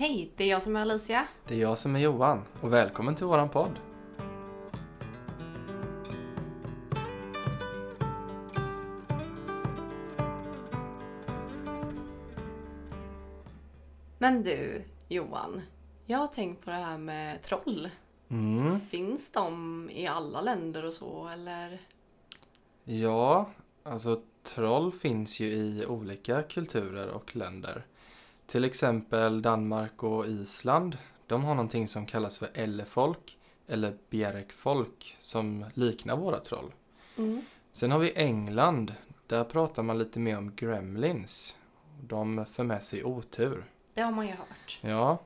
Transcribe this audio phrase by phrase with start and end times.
[0.00, 1.26] Hej, det är jag som är Alicia.
[1.48, 3.78] Det är jag som är Johan och välkommen till våran podd.
[14.18, 15.62] Men du, Johan.
[16.06, 17.90] Jag har tänkt på det här med troll.
[18.28, 18.80] Mm.
[18.80, 21.80] Finns de i alla länder och så, eller?
[22.84, 23.50] Ja,
[23.82, 27.86] alltså troll finns ju i olika kulturer och länder.
[28.50, 30.98] Till exempel Danmark och Island.
[31.26, 36.72] De har någonting som kallas för ellefolk eller bjärkfolk som liknar våra troll.
[37.18, 37.42] Mm.
[37.72, 38.94] Sen har vi England.
[39.26, 41.56] Där pratar man lite mer om gremlins.
[42.02, 43.64] De för med sig otur.
[43.94, 44.78] Det har man ju hört.
[44.80, 45.18] Ja.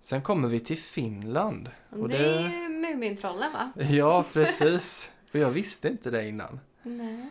[0.00, 1.70] Sen kommer vi till Finland.
[1.90, 3.72] Och det det- är ju Mumintrollen, va?
[3.90, 5.10] Ja, precis.
[5.32, 6.60] Och jag visste inte det innan.
[6.82, 7.30] Nej,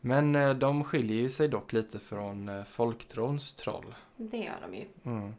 [0.00, 3.94] Men eh, de skiljer ju sig dock lite från eh, folktrons troll.
[4.16, 4.86] det gör de ju.
[5.04, 5.34] Mm.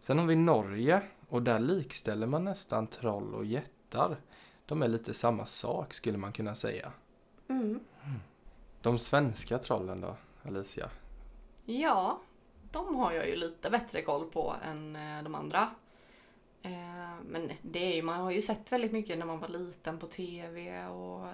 [0.00, 4.16] Sen har vi Norge och där likställer man nästan troll och jättar.
[4.66, 6.92] De är lite samma sak skulle man kunna säga.
[7.48, 7.80] Mm.
[8.82, 10.90] De svenska trollen då, Alicia?
[11.64, 12.20] Ja,
[12.72, 15.70] de har jag ju lite bättre koll på än eh, de andra.
[17.22, 20.06] Men det är ju, man har ju sett väldigt mycket när man var liten på
[20.06, 21.26] TV och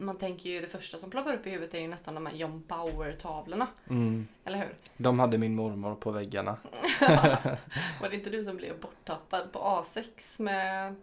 [0.00, 2.34] man tänker ju det första som ploppar upp i huvudet är ju nästan de här
[2.34, 3.66] John Bauer-tavlorna.
[3.88, 4.28] Mm.
[4.44, 4.74] Eller hur?
[4.96, 6.56] De hade min mormor på väggarna.
[8.00, 10.94] Var det inte du som blev borttappad på A6 med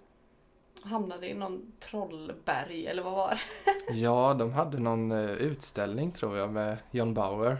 [0.83, 3.93] hamnade i någon trollberg eller vad var det?
[3.93, 7.57] Ja, de hade någon eh, utställning tror jag med John Bauer.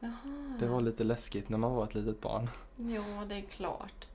[0.00, 0.56] Jaha.
[0.60, 2.50] Det var lite läskigt när man var ett litet barn.
[2.76, 4.06] Ja, det är klart.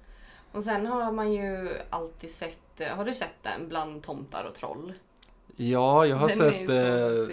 [0.51, 4.93] Och sen har man ju alltid sett, har du sett den bland tomtar och troll?
[5.55, 6.69] Ja, jag har Den sett,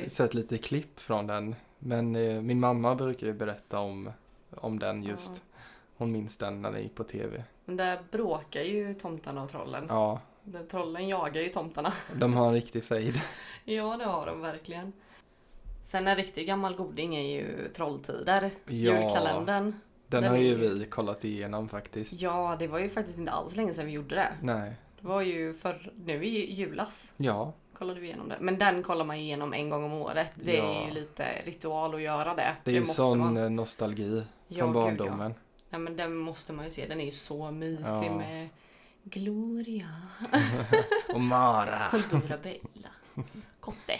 [0.04, 1.54] eh, sett lite klipp från den.
[1.78, 4.10] Men eh, min mamma brukar ju berätta om,
[4.50, 5.32] om den just.
[5.34, 5.60] Ja.
[5.96, 7.44] Hon minns den när den gick på tv.
[7.64, 9.86] Men där bråkar ju tomtarna och trollen.
[9.88, 11.92] Ja, Där Trollen jagar ju tomtarna.
[12.14, 13.20] de har en riktig fejd.
[13.64, 14.92] Ja, det har de verkligen.
[15.82, 18.50] Sen en riktigt gammal goding är ju Trolltider.
[18.66, 18.72] Ja.
[18.74, 19.64] Julkalendern.
[20.08, 22.20] Den, Den har ju- vi kollat igenom faktiskt.
[22.20, 24.28] Ja, det var ju faktiskt inte alls länge sedan vi gjorde det.
[24.42, 24.72] Nej.
[25.00, 28.36] Det var ju för nu i julas Ja, kollade vi igenom det.
[28.40, 30.32] Men den kollar man igenom en gång om året.
[30.34, 30.64] Det Ja.
[30.74, 32.56] är ju lite ritual att göra det.
[32.64, 33.36] det är ju sån man.
[33.36, 35.34] eh, nostalgi Ja, från gud, barndomen.
[35.70, 36.86] Ja, men den måste man ju se.
[36.86, 38.48] Den är ju så mysig med
[39.04, 40.02] Gloria
[41.14, 41.82] Och Mara.
[41.92, 42.88] och Dora Bella.
[43.60, 43.92] Kotte.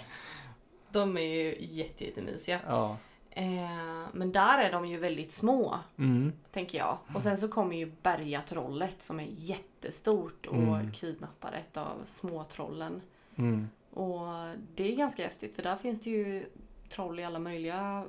[0.93, 2.61] De är ju jätte, jättemysiga.
[2.67, 2.97] Ja.
[3.31, 6.33] Eh, men där är de ju väldigt små, Mm.
[6.53, 6.99] tänker jag.
[7.15, 10.93] Och sen så kommer ju Bergatrollet som är jättestort och Mm.
[10.93, 13.01] kidnappar ett av småtrollen.
[13.41, 13.69] Mm.
[13.91, 14.27] Och
[14.75, 16.47] det är ganska häftigt för där finns det ju
[16.95, 18.05] troll i alla möjliga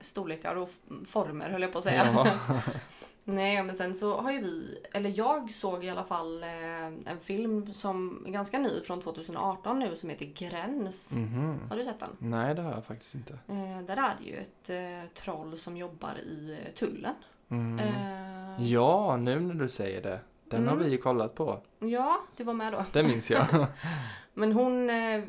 [0.00, 0.68] storlekar och
[1.06, 2.06] former höll jag på att säga.
[2.14, 2.32] Ja.
[3.24, 7.20] Nej men sen så har ju vi, eller jag såg i alla fall eh, en
[7.20, 11.16] film som är ganska ny från 2018 nu som heter Gräns.
[11.16, 11.58] Mhm.
[11.70, 12.16] Har du sett den?
[12.18, 13.32] Nej, det har jag faktiskt inte.
[13.32, 17.14] Eh, där är det ju ett eh, troll som jobbar i tullen.
[17.48, 17.78] Mm.
[17.78, 20.20] Eh, Ja, nu när du säger det.
[20.48, 20.84] Den har Mm.
[20.84, 21.62] vi ju kollat på.
[21.78, 22.84] ja, du var med då.
[22.92, 23.46] Det minns jag.
[24.34, 25.24] Men hon eh,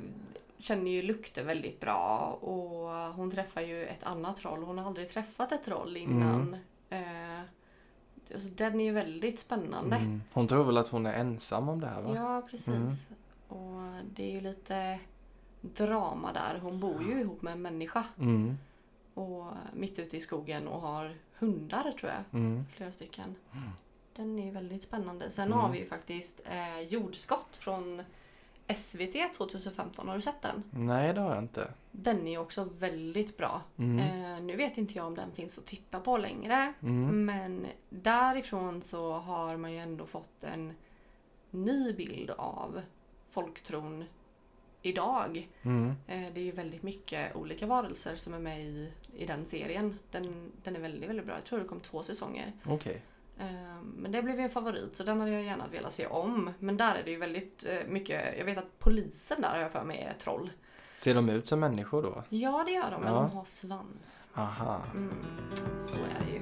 [0.58, 4.64] känner ju lukter väldigt bra och hon träffar ju ett annat troll.
[4.64, 6.58] Hon har aldrig träffat ett troll innan.
[6.90, 7.40] Eh,
[8.34, 9.96] alltså, den är ju väldigt spännande.
[9.96, 10.22] Mm.
[10.34, 12.12] Hon tror väl att hon är ensam om det här va?
[12.16, 13.08] Ja, precis.
[13.48, 13.82] Och
[14.16, 15.00] det är ju lite
[15.62, 16.60] drama där.
[16.60, 18.58] Hon bor ju ihop med en människa Mm.
[19.14, 22.40] och mitt ute i skogen och har hundar tror jag.
[22.42, 22.66] Mm.
[22.76, 23.36] Flera stycken.
[24.16, 25.30] Den är ju väldigt spännande.
[25.30, 25.60] Sen Mm.
[25.60, 28.02] har vi ju faktiskt eh, Jordskott från
[28.68, 30.08] SVT 2015.
[30.08, 30.64] Har du sett den?
[30.72, 31.72] Nej, det har jag inte.
[31.92, 33.62] Den är också väldigt bra.
[33.78, 34.00] Mm.
[34.00, 36.74] Eh, nu vet inte jag om den finns att titta på längre.
[36.82, 37.26] Mm.
[37.26, 40.74] Men därifrån så har man ju ändå fått en
[41.52, 42.82] ny bild av
[43.30, 44.06] folktron
[44.82, 45.50] idag.
[45.62, 45.90] Mm.
[46.08, 50.00] Eh, det är ju väldigt mycket olika varelser som är med i, i den serien.
[50.12, 51.36] Den, den är väldigt, väldigt bra.
[51.36, 52.54] Jag tror det kom två säsonger.
[52.66, 53.02] Okej.
[53.40, 56.54] Eh, Men det blev ju en favorit så den hade jag gärna velat se om.
[56.60, 59.72] Men där är det ju väldigt eh, mycket, jag vet att polisen där har jag
[59.72, 60.50] för mig är troll.
[60.96, 62.24] Ser de ut som människor då?
[62.30, 63.20] Ja det gör de, men Ja.
[63.20, 64.32] de har svans.
[64.34, 64.82] Aha.
[64.94, 65.14] Mm,
[65.78, 66.42] så är det ju.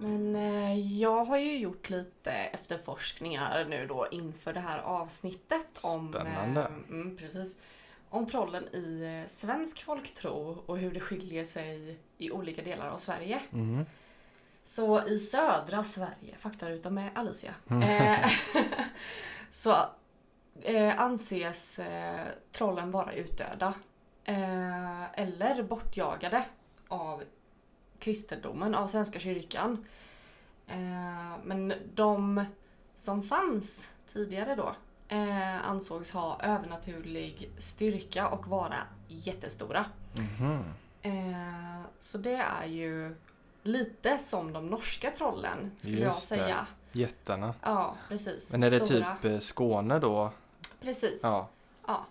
[0.00, 5.80] Men eh, jag har ju gjort lite efterforskningar nu då inför det här avsnittet.
[5.82, 6.60] Om, Spännande.
[6.60, 7.58] eh, mm, precis.
[8.14, 12.98] Om trollen i eh, svensk folktro och hur det skiljer sig i olika delar av
[12.98, 13.40] Sverige.
[13.52, 13.84] Mm.
[14.64, 17.82] Så i södra Sverige, faktaruta med Alicia, Mm.
[17.82, 18.30] eh,
[19.50, 19.86] så
[20.62, 23.74] eh, anses eh, trollen vara utdöda.
[24.24, 26.44] eh, eller bortjagade
[26.88, 27.22] av
[27.98, 29.84] kristendomen, av Svenska kyrkan.
[31.42, 32.44] Men de
[32.94, 34.74] som fanns tidigare då
[35.08, 38.76] eh, ansågs ha övernaturlig styrka och vara
[39.08, 39.84] jättestora.
[40.16, 40.64] Mhm.
[41.02, 43.16] Eh, så det är ju
[43.62, 46.36] lite som de norska trollen skulle jag Just det.
[46.36, 46.66] säga.
[46.92, 47.54] Jättarna.
[47.62, 48.52] Ja, precis.
[48.52, 49.16] Men är det Stora.
[49.22, 50.30] typ eh, Skåne då?
[50.80, 51.20] Precis.
[51.22, 51.48] Ja.
[51.86, 52.04] Ja.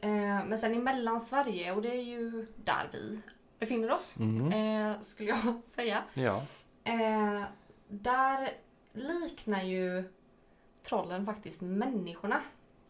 [0.00, 0.10] Eh,
[0.46, 3.20] men sen i Mellansverige, och det är ju där vi
[3.58, 4.52] befinner oss, Mm.
[4.92, 6.02] eh, skulle jag säga.
[6.14, 6.42] Ja.
[6.84, 7.42] Eh,
[7.88, 8.52] där
[8.92, 10.04] liknar ju
[10.88, 12.40] trollen faktiskt människorna.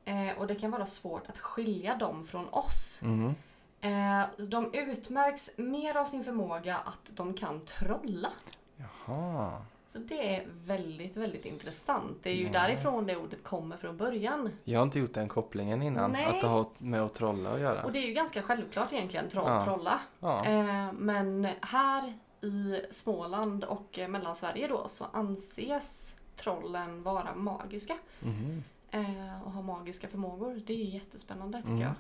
[0.05, 3.01] Eh, och det kan vara svårt att skilja dem från oss.
[3.03, 3.35] Mm.
[3.81, 8.29] Eh, de utmärks mer av sin förmåga att de kan trolla.
[8.77, 9.63] Jaha.
[9.87, 12.17] Så det är väldigt, väldigt intressant.
[12.23, 12.53] Det är ju Ja.
[12.53, 14.51] därifrån det ordet kommer från början.
[14.65, 16.11] Jag har inte gjort den kopplingen innan.
[16.13, 16.25] Nej.
[16.25, 17.83] Att det har med att trolla att göra.
[17.85, 19.65] Och det är ju ganska självklart egentligen, troll, Ja.
[19.65, 20.01] trolla.
[20.21, 20.45] Ja.
[20.45, 27.99] Eh, men här i Småland och Mellansverige då så anses trollen vara magiska.
[28.21, 28.65] Mhm.
[28.91, 30.63] Eh, och ha magiska förmågor.
[30.67, 31.83] Det är ju jättespännande tycker Mm.
[31.83, 31.95] jag.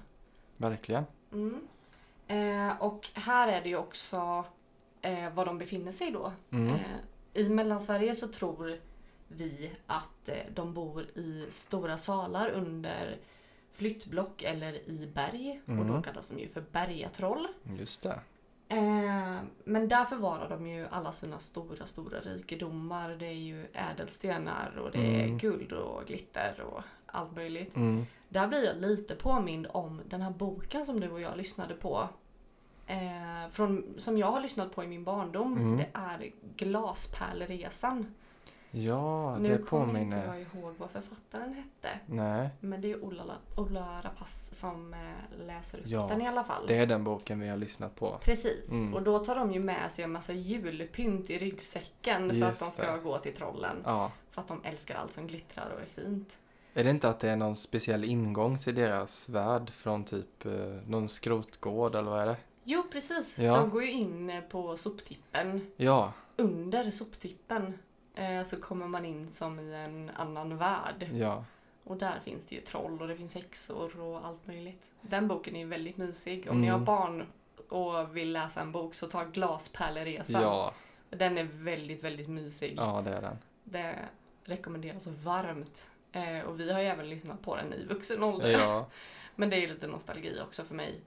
[0.56, 1.04] Verkligen.
[1.32, 1.60] Mm.
[2.28, 4.44] Eh, och här är det ju också
[5.02, 6.32] eh, var de befinner sig då.
[6.50, 6.68] Mm.
[6.74, 6.80] Eh,
[7.34, 8.78] I Mellansverige så tror
[9.28, 13.16] vi att eh, de bor i stora salar under
[13.72, 15.60] flyttblock eller i berg.
[15.66, 16.02] Och då Mm.
[16.02, 17.48] kallas de ju för bergatroll.
[17.78, 18.20] Just det.
[18.78, 23.08] Eh, men där förvarar de ju alla sina stora, stora rikedomar.
[23.10, 25.38] Det är ju ädelstenar och det är Mm.
[25.38, 27.76] guld och glitter och allt möjligt.
[27.76, 28.06] Mm.
[28.28, 32.08] Där blir jag lite påmind om den här boken som du och jag lyssnade på.
[32.86, 35.52] Eh, från, som jag har lyssnat på i min barndom.
[35.58, 35.76] Mm.
[35.76, 38.14] Det är Glaspärleresan.
[38.74, 40.26] Ja, nu det kommer inte påminner.
[40.26, 41.98] jag ihåg vad författaren hette.
[42.06, 43.24] Nej, Men det är Ola,
[43.56, 45.00] Ola Rapace som eh,
[45.46, 46.64] läser upp Ja, den i alla fall.
[46.66, 48.18] det är den boken vi har lyssnat på.
[48.24, 48.70] Precis.
[48.70, 48.94] Mm.
[48.94, 52.60] Och då tar de ju med sig en massa julpynt i ryggsäcken för att Just
[52.60, 52.98] de ska det.
[53.02, 53.76] gå till trollen.
[53.84, 54.12] Ja.
[54.30, 56.38] För att de älskar allt som glittrar och är fint.
[56.74, 60.52] Är det inte att det är någon speciell ingång till deras värld från typ eh,
[60.86, 62.36] någon skrotgård eller vad är det?
[62.64, 63.38] Jo, precis.
[63.38, 63.56] Ja.
[63.56, 65.66] De går ju in på soptippen.
[65.76, 67.78] Ja, Under soptippen
[68.46, 71.08] så kommer man in som i en annan värld.
[71.12, 71.44] ja.
[71.86, 74.92] Och där finns det ju troll och det finns häxor och allt möjligt.
[75.00, 76.50] Den boken är ju väldigt mysig.
[76.50, 76.80] Om ni Mm.
[76.80, 77.26] har barn
[77.68, 80.42] och vill läsa en bok så ta Glaspärleresan.
[80.42, 80.74] Ja,
[81.10, 82.74] Den är väldigt, väldigt mysig.
[82.76, 83.36] ja det är den.
[83.64, 83.98] Det
[84.44, 85.86] rekommenderas varmt.
[86.12, 88.50] Eh, och vi har ju även lyssnat på den i vuxen ålder.
[88.50, 88.86] Ja,
[89.36, 91.00] Men det är lite nostalgi också för mig.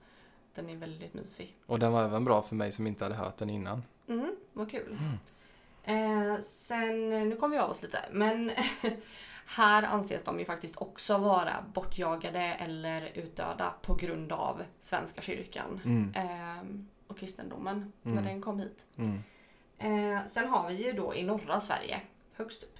[0.54, 1.56] Den är väldigt mysig.
[1.66, 3.82] och den var även bra för mig som inte hade hört den innan.
[4.08, 4.96] Mm, vad kul.
[5.00, 5.18] Mm.
[5.88, 8.52] Eh, sen, nu kom vi av oss lite, men
[9.46, 15.80] här anses de ju faktiskt också vara bortjagade eller utdöda på grund av Svenska kyrkan
[15.84, 16.14] Mm.
[16.14, 16.64] eh,
[17.06, 18.24] och kristendomen när Mm.
[18.24, 18.86] den kom hit.
[18.98, 19.22] Mm.
[19.78, 22.00] Eh, sen har vi ju då i norra Sverige,
[22.36, 22.78] högst upp.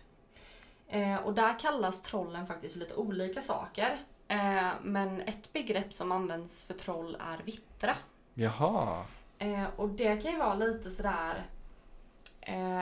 [0.89, 3.99] Eh, och där kallas trollen faktiskt för lite olika saker.
[4.29, 7.97] Eh, men ett begrepp som används för troll är vittra.
[8.35, 9.05] Jaha.
[9.39, 11.43] Eh, och det kan ju vara lite sådär eh,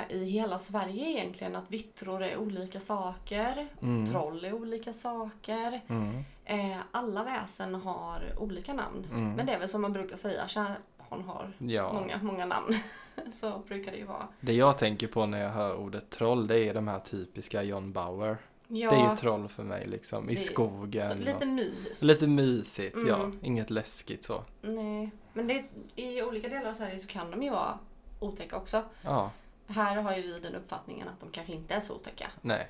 [0.09, 3.69] i hela Sverige egentligen att vittror är olika saker.
[3.83, 4.07] Mm.
[4.07, 5.81] Troll är olika saker.
[5.89, 6.25] Mm.
[6.45, 9.07] Eh, alla väsen har olika namn.
[9.13, 9.33] Mm.
[9.33, 10.77] Men det är väl som man brukar säga, kära
[11.11, 11.93] barn har Ja.
[11.93, 12.75] många, många namn.
[13.33, 14.29] Så brukar det ju vara.
[14.41, 17.93] Det jag tänker på när jag hör ordet troll, det är de här typiska John
[17.93, 18.37] Bauer.
[18.69, 21.09] Ja, Det är ju troll för mig liksom, i skogen.
[21.09, 22.03] så och- lite mys.
[22.03, 23.15] Lite mysigt, ja.
[23.17, 23.39] Mm.
[23.43, 24.43] Inget läskigt så.
[24.63, 25.65] Nej, men det,
[25.97, 27.79] i olika delar av Sverige så kan de ju vara
[28.21, 28.83] otäcka också.
[29.03, 29.31] Ja,
[29.67, 32.31] Här har ju vi den uppfattningen att de kanske inte är så otäcka.
[32.41, 32.69] nej,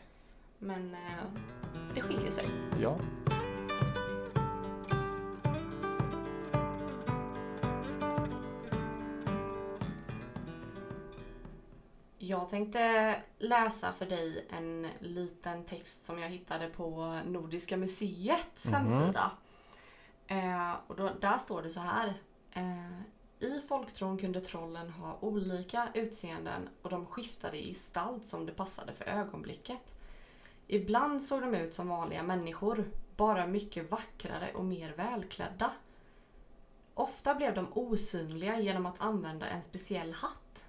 [0.58, 1.40] Men eh,
[1.94, 2.48] det skiljer sig.
[2.80, 2.98] ja.
[12.18, 18.74] Jag tänkte läsa för dig en liten text som jag hittade på Nordiska museets Mhm.
[18.74, 19.30] hemsida.
[20.26, 22.14] Eh, och då, där står det så här.
[22.52, 23.00] Eh,
[23.40, 28.92] i folktron kunde trollen ha olika utseenden och de skiftade i gestalt som det passade
[28.92, 29.96] för ögonblicket.
[30.66, 35.72] Ibland såg de ut som vanliga människor, bara mycket vackrare och mer välklädda.
[36.94, 40.64] Ofta blev de osynliga genom att använda en speciell hatt.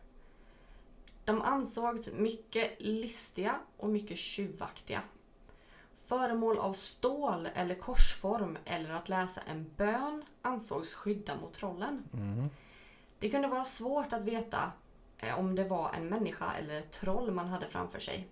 [1.25, 5.01] De ansågs mycket listiga och mycket tjuvaktiga.
[6.07, 12.03] Föremål av stål eller korsform eller att läsa en bön ansågs skydda mot trollen.
[12.13, 12.49] Mm.
[13.19, 14.71] Det kunde vara svårt att veta
[15.17, 18.27] eh, om det var en människa eller ett troll man hade framför sig.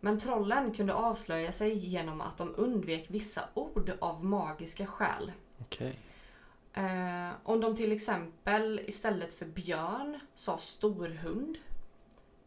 [0.00, 5.32] Men trollen kunde avslöja sig genom att de undvek vissa ord av magiska skäl.
[5.60, 5.98] Okej.
[6.74, 11.56] Eh, om de till exempel istället för björn sa storhund.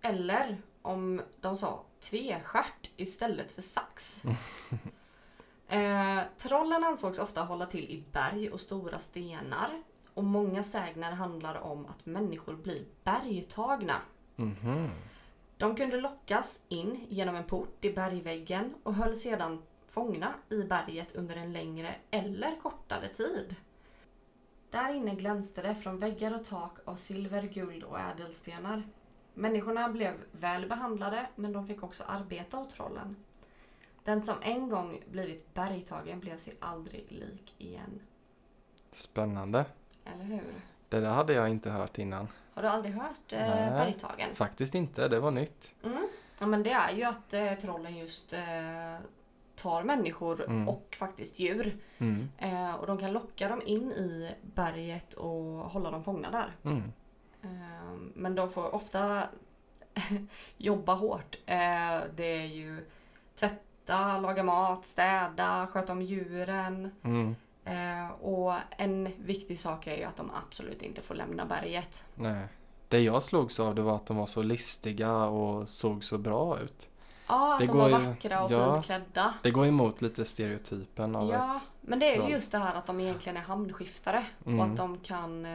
[0.02, 4.24] Eller om de sa tvestjärt istället för sax.
[5.68, 9.84] eh, trollen ansågs ofta hålla till i berg och stora stenar.
[10.14, 14.02] Och många sägner handlar om att människor blir bergtagna.
[14.36, 14.90] Mhm.
[15.58, 21.16] De kunde lockas in genom en port i bergväggen och höll sedan fångna i berget
[21.16, 23.56] under en längre eller kortare tid.
[24.70, 28.84] Där inne glänste det från väggar och tak av silver, guld och ädelstenar.
[29.36, 33.16] Människorna blev väl behandlade men de fick också arbeta åt trollen.
[34.04, 38.00] Den som en gång blivit bergtagen blev sig aldrig lik igen.
[38.92, 39.66] Spännande.
[40.06, 40.54] Eller hur?
[40.90, 42.28] Det där hade jag inte hört innan.
[42.54, 43.70] Har du aldrig hört eh, Nej.
[43.72, 44.36] bergtagen?
[44.36, 45.72] Faktiskt inte, det var nytt.
[45.84, 46.08] Mm.
[46.40, 48.40] Ja men det är ju att eh, trollen just eh,
[49.56, 50.70] tar människor Mm.
[50.70, 51.78] och faktiskt djur.
[51.98, 52.30] Mm.
[52.38, 55.36] Eh, och de kan locka dem in i berget och
[55.72, 56.56] hålla dem fångna där.
[57.46, 57.62] Mm.
[57.62, 59.24] Eh, men de får ofta
[60.58, 61.38] jobba hårt.
[61.46, 62.86] Eh, det är ju
[63.40, 66.92] tvätta, laga mat, städa, sköta om djuren.
[67.04, 67.36] Mm.
[67.66, 72.06] Eh, och en viktig sak är ju att de absolut inte får lämna berget.
[72.16, 72.48] Nej.
[72.88, 76.60] Det jag slogs av det var att de var så listiga och såg så bra
[76.60, 76.90] ut.
[77.28, 78.74] Ja, att Det de var vackra och ja.
[78.74, 79.34] fint klädda.
[79.44, 81.62] Det går emot lite stereotypen av Ja, ett...
[81.82, 84.26] men det är ju just det här att de egentligen är hamnskiftare.
[84.46, 84.60] Mm.
[84.60, 85.46] Och att de kan...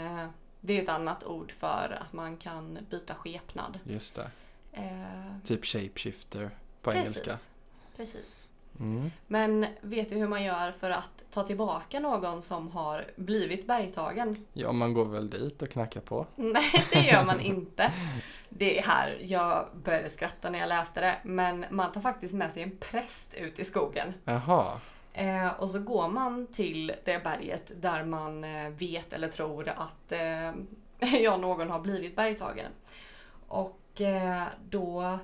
[0.61, 3.79] Det är ett annat ord för att man kan byta skepnad.
[3.85, 4.31] Just det.
[4.73, 6.51] Eh, Typ shapeshifter
[6.83, 7.25] på engelska.
[7.31, 7.51] precis.
[7.97, 8.47] Precis.
[8.81, 9.11] Mm.
[9.27, 14.47] Men vet du hur man gör för att ta tillbaka någon som har blivit bergtagen?
[14.53, 16.27] Ja, man går väl dit och knackar på.
[16.37, 17.93] Nej, det gör man inte.
[18.49, 21.17] Det är här jag började skratta när jag läste det.
[21.25, 24.15] Men man tar faktiskt med sig en präst ut i skogen.
[24.25, 24.81] Jaha.
[25.13, 30.13] Eh, och så går man till det berget där man eh, vet eller tror att
[30.13, 30.53] eh,
[31.23, 32.73] ja, någon har blivit bergtagen.
[33.49, 35.19] Och eh, då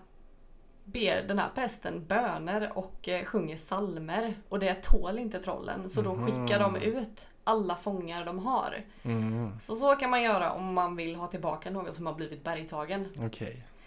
[0.85, 5.89] ber den här prästen böner och eh, sjunger salmer Och det tål inte trollen.
[5.89, 6.27] Så då Mhm.
[6.27, 8.85] skickar de ut alla fångar de har.
[9.03, 9.61] Mm.
[9.61, 13.09] Så så kan man göra om man vill ha tillbaka någon som har blivit bergtagen.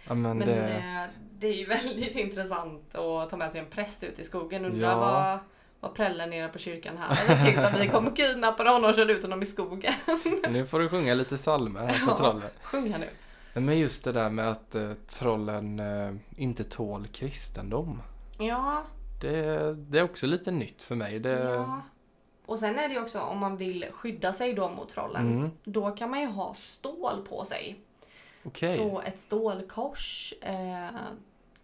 [0.08, 0.56] Men, Men det...
[0.70, 1.03] eh,
[1.39, 4.65] det är ju väldigt intressant att ta med sig en präst ut i skogen.
[4.65, 4.98] Undrar Ja.
[5.00, 5.39] vad,
[5.79, 8.95] vad prällen nere på kyrkan här hade tyckt om vi kom och kidnappade honom och
[8.95, 9.93] körde ut honom i skogen.
[10.50, 12.17] Nu får du sjunga lite salmer här på Ja.
[12.17, 12.50] trollen.
[12.63, 13.07] Sjung här nu.
[13.62, 18.01] Men just det där med att eh, trollen eh, inte tål kristendom.
[18.39, 18.83] Ja,
[19.21, 21.19] Det, det är också lite nytt för mig.
[21.19, 21.29] Det...
[21.29, 21.81] ja.
[22.45, 25.27] Och sen är det ju också om man vill skydda sig då mot trollen.
[25.27, 25.50] Mm.
[25.63, 27.79] Då kan man ju ha stål på sig.
[28.43, 28.77] Okej.
[28.77, 30.33] Så ett stålkors.
[30.41, 30.88] Eh,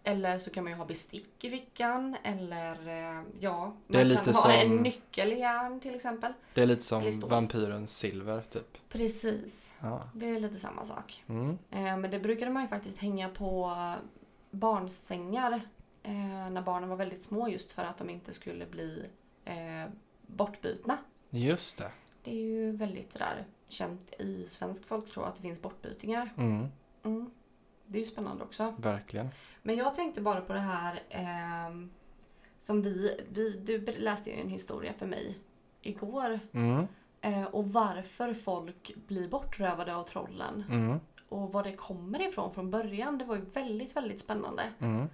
[0.06, 2.16] eller så kan man ju ha bestick i fickan.
[2.22, 6.32] Eller eh, ja, man kan ha en nyckel i järn till exempel.
[6.54, 8.88] Det är lite som vampyrens silver typ.
[8.88, 9.74] Precis.
[9.80, 10.10] Ja.
[10.14, 11.24] Det är lite samma sak.
[11.28, 11.58] Mm.
[11.70, 13.76] Eh, men det brukade man ju faktiskt hänga på
[14.50, 15.60] barnsängar
[16.02, 19.04] eh, när barnen var väldigt små just för att de inte skulle bli
[20.26, 20.98] bortbytna.
[21.30, 21.90] Just det.
[22.24, 26.32] Det är ju väldigt sådär känt i svensk folktro att det finns bortbytingar.
[26.36, 26.66] Mm.
[27.02, 27.30] Mm.
[27.86, 28.74] Det är ju spännande också.
[28.78, 29.28] Verkligen.
[29.62, 31.90] Men jag tänkte bara på det här ehm,
[32.58, 33.50] som vi, vi...
[33.50, 35.38] Du läste ju en historia för mig
[35.82, 36.40] igår.
[36.52, 36.86] Mm.
[37.20, 40.64] Eh, och varför folk blir bortrövade av trollen.
[40.70, 41.00] Mm.
[41.28, 43.18] Och var det kommer ifrån från början.
[43.18, 44.72] Det var ju väldigt, väldigt spännande.
[44.78, 45.08] Mm.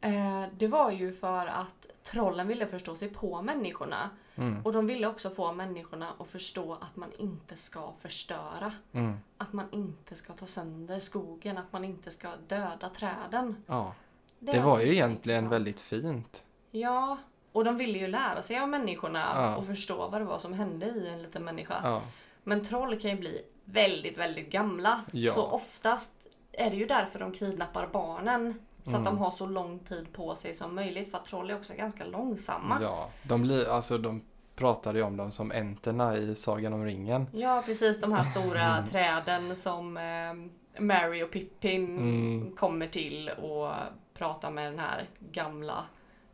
[0.00, 4.10] Eh, det var ju för att trollen ville förstå sig på människorna.
[4.36, 4.62] Mm.
[4.62, 8.72] Och de ville också få människorna att förstå att man inte ska förstöra.
[8.92, 9.18] Mm.
[9.38, 13.64] Att man inte ska ta sönder skogen, att man inte ska döda träden.
[13.66, 13.94] Ja.
[14.38, 15.52] Det var ju egentligen intressant.
[15.52, 16.42] väldigt fint.
[16.70, 17.18] Ja,
[17.52, 19.56] och de ville ju lära sig av människorna Ja.
[19.56, 21.80] och förstå vad det var som hände i en liten människa.
[21.82, 22.02] Ja.
[22.42, 25.00] Men troll kan ju bli väldigt, väldigt gamla.
[25.12, 25.32] Ja.
[25.32, 26.12] Så oftast
[26.52, 28.54] är det ju därför de kidnappar barnen.
[28.84, 29.04] Så att Mm.
[29.04, 31.10] de har så lång tid på sig som möjligt.
[31.10, 32.78] För att troll är också ganska långsamma.
[32.82, 33.08] Ja, Ja.
[33.22, 34.22] De, blir, alltså, de
[34.56, 37.26] pratade ju om dem som enterna i Sagan om ringen.
[37.66, 38.00] precis.
[38.00, 42.52] De här stora träden som eh, Mary och Pippin Mm.
[42.56, 43.70] kommer till och
[44.14, 45.84] pratar med den här gamla...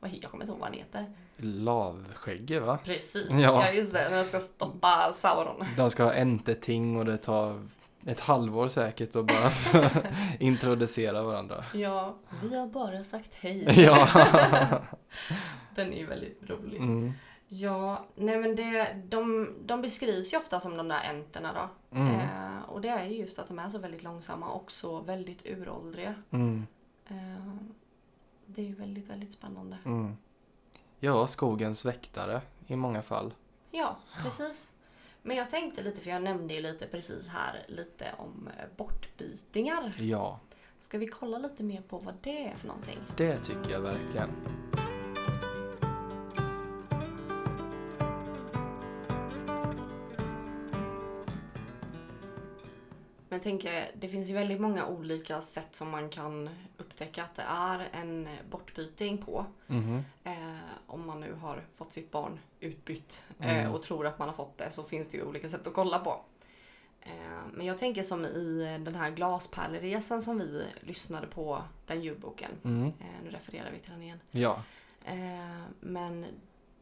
[0.01, 1.07] Vad, jag kommer inte ihåg vad han heter.
[1.37, 2.79] Lavskägge va?
[2.85, 3.39] Precis, Ja.
[3.39, 4.11] ja, just det.
[4.11, 5.65] När de ska stoppa Sauron.
[5.77, 7.67] De ska ha enterting och det tar
[8.07, 9.51] ett halvår säkert att bara
[10.39, 11.65] introducera varandra.
[11.75, 13.65] Ja, vi har bara sagt hej.
[13.85, 14.09] Ja.
[15.75, 16.77] Den är ju väldigt rolig.
[16.77, 17.13] Mm.
[17.49, 21.97] Ja, nej men det, de, de beskrivs ju ofta som de där enterna då.
[21.99, 22.15] Mm.
[22.15, 25.47] Eh, och det är ju just att de är så väldigt långsamma och så väldigt
[25.47, 26.15] uråldriga.
[26.31, 26.67] Mm.
[27.09, 27.55] Eh,
[28.47, 29.79] det är ju väldigt, väldigt spännande.
[29.85, 30.17] Mm.
[30.99, 33.35] Ja, skogens väktare i många fall.
[33.71, 34.71] Ja, precis.
[35.23, 39.95] Men jag tänkte lite, för jag nämnde ju lite precis här lite om eh, bortbytingar.
[39.99, 40.41] Ja,
[40.81, 42.99] Ska vi kolla lite mer på vad det är för någonting?
[43.17, 44.31] det tycker jag verkligen.
[53.31, 57.43] Men tänker, det finns ju väldigt många olika sätt som man kan upptäcka att det
[57.49, 59.47] är en bortbyting på.
[59.67, 60.05] Mhm.
[60.25, 60.57] Eh,
[60.87, 63.57] om man nu har fått sitt barn utbytt Mm.
[63.67, 65.75] eh, och tror att man har fått det så finns det ju olika sätt att
[65.75, 66.21] kolla på.
[67.01, 67.11] Eh,
[67.53, 72.51] men jag tänker som i den här glaspärleresan som vi lyssnade på, den ljudboken.
[72.65, 72.87] Mm.
[72.87, 74.21] Eh, nu refererar vi till den igen.
[74.31, 74.63] Ja,
[75.05, 76.27] Eh, men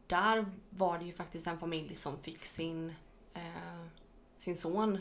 [0.07, 2.93] där var det ju faktiskt en familj som fick sin,
[3.33, 3.85] eh,
[4.37, 4.97] sin son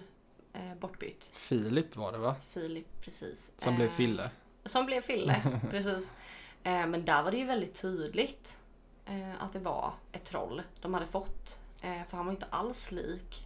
[0.59, 1.31] eh, bortbytt.
[1.35, 2.37] Filip var det va?
[2.49, 3.53] Filip, precis.
[3.59, 4.31] Som blev Eh, Fille.
[4.65, 5.37] Som blev Fille,
[5.71, 6.11] precis.
[6.63, 8.59] Eh, men där var det ju väldigt tydligt
[9.07, 11.59] eh, att det var ett troll de hade fått.
[12.09, 13.45] För han var inte alls lik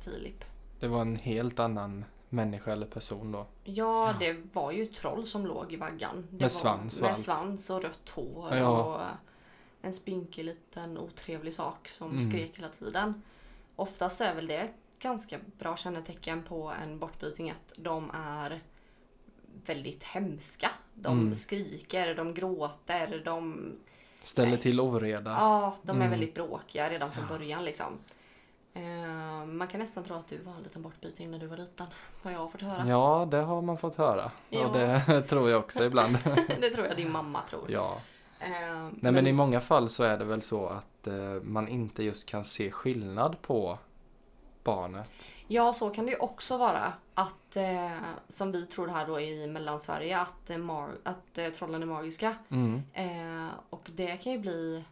[0.00, 0.44] Filip.
[0.80, 3.46] Det var en helt annan människa eller person då.
[3.64, 6.26] Ja, det var ju troll som låg i vaggan.
[6.30, 7.20] Det Med svans och Med allt.
[7.20, 8.68] svans och rött hår Ja.
[8.84, 9.00] och
[9.86, 12.30] en spinkig liten otrevlig sak som Mm.
[12.30, 13.22] skrek hela tiden.
[13.76, 14.68] Oftast är väl det
[15.04, 18.60] ganska bra kännetecken på en bortbyting att de är
[19.66, 20.70] väldigt hemska.
[20.94, 21.34] De Mm.
[21.34, 23.72] skriker, de gråter, de,
[24.22, 24.60] Ställer Nej.
[24.60, 25.30] till oreda.
[25.30, 26.10] ja, de är Mm.
[26.10, 27.64] väldigt bråkiga redan från början.
[27.64, 27.98] Liksom.
[28.74, 31.86] Eh, man kan nästan tro att du var en liten bortbyting när du var liten.
[32.22, 32.86] Vad jag har fått höra.
[32.88, 34.30] Ja, det har man fått höra.
[34.50, 34.66] Ja.
[34.66, 36.18] Och det tror jag också ibland.
[36.60, 37.70] det tror jag din mamma tror.
[37.70, 37.98] ja.
[38.40, 42.02] Eh, Nej men i många fall så är det väl så att eh, man inte
[42.02, 43.78] just kan se skillnad på
[44.64, 45.10] barnet.
[45.48, 46.92] Ja, så kan det ju också vara.
[47.14, 47.90] Att, eh,
[48.28, 52.36] som vi tror här då i Mellansverige, att, eh, mar- att eh, trollen är magiska.
[52.48, 52.82] Mm.
[52.92, 54.84] Eh, och det kan ju bli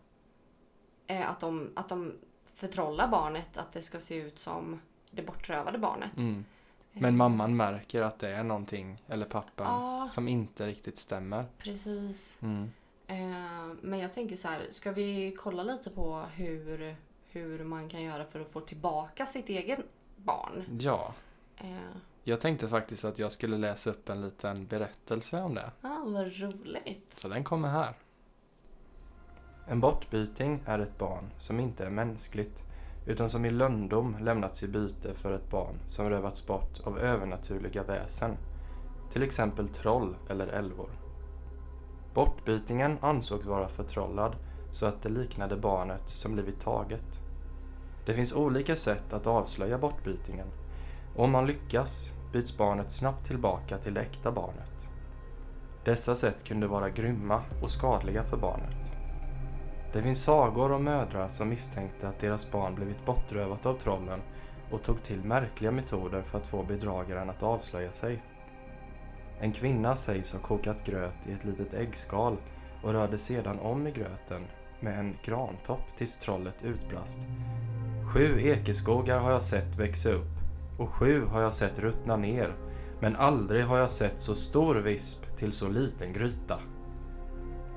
[1.07, 2.19] eh, att, de, att de
[2.55, 6.17] förtrollar barnet, att det ska se ut som det bortrövade barnet.
[6.19, 6.45] Mm.
[6.93, 9.67] Eh, Men mamman märker att det är någonting, eller pappan,
[10.01, 11.45] Ja, som inte riktigt stämmer.
[11.59, 12.39] precis.
[12.43, 12.71] Mm.
[13.83, 16.97] Men jag tänker så här, ska vi kolla lite på hur,
[17.33, 19.81] hur man kan göra för att få tillbaka sitt eget
[20.17, 20.79] barn?
[20.81, 21.15] Ja,
[21.57, 25.71] Eh, jag tänkte faktiskt att jag skulle läsa upp en liten berättelse om det.
[25.81, 27.15] ah, vad roligt.
[27.21, 27.95] Så den kommer här.
[29.69, 32.63] En bortbyting är ett barn som inte är mänskligt
[33.07, 37.83] utan som i lönndom lämnats i byte för ett barn som rövats bort av övernaturliga
[37.83, 38.37] väsen,
[39.11, 40.91] till exempel troll eller älvor.
[42.15, 44.37] Bortbytingen ansågs vara förtrollad
[44.73, 47.21] så att det liknade barnet som blivit taget.
[48.07, 50.47] Det finns olika sätt att avslöja bortbytingen
[51.17, 54.89] om man lyckas byts barnet snabbt tillbaka till det äkta barnet.
[55.85, 58.93] Dessa sätt kunde vara grymma och skadliga för barnet.
[59.93, 64.21] Det finns sagor om mödrar som misstänkte att deras barn blivit bortrövat av trollen
[64.71, 68.23] och tog till märkliga metoder för att få bedragaren att avslöja sig.
[69.41, 72.37] En kvinna sägs ha kokat gröt i ett litet äggskal
[72.83, 74.47] och rörde sedan om i gröten
[74.83, 77.19] med en grantopp tills trollet utbrast.
[78.13, 80.33] Sju ekeskogar har jag sett växa upp
[80.79, 82.57] och sju har jag sett ruttna ner
[83.01, 86.59] men aldrig har jag sett så stor visp till så liten gryta.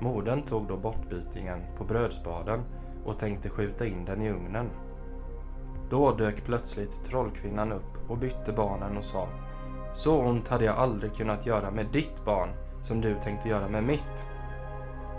[0.00, 2.60] Modern tog då bortbytingen på brödspaden
[3.04, 4.70] och tänkte skjuta in den i ugnen.
[5.90, 9.28] Då dök plötsligt trollkvinnan upp och bytte barnen och sa
[9.94, 12.48] Så ont hade jag aldrig kunnat göra med ditt barn
[12.82, 14.26] som du tänkte göra med mitt.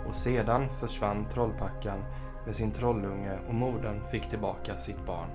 [0.08, 2.04] Och sedan försvann trollpackan
[2.46, 5.30] med sin trollunge och modern fick tillbaka sitt barn.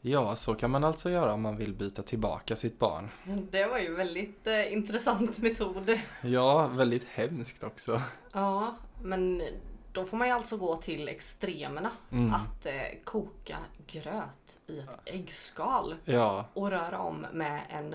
[0.00, 3.08] Ja, så kan man alltså göra om man vill byta tillbaka sitt barn.
[3.50, 5.98] Det var ju väldigt eh, intressant metod.
[6.22, 8.02] Ja, väldigt hemskt också.
[8.32, 9.42] Ja, men
[9.92, 11.90] då får man ju alltså gå till extremerna.
[12.10, 12.34] Mm.
[12.34, 12.72] Att eh,
[13.04, 17.94] koka gröt i ett äggskal Ja, och röra om med en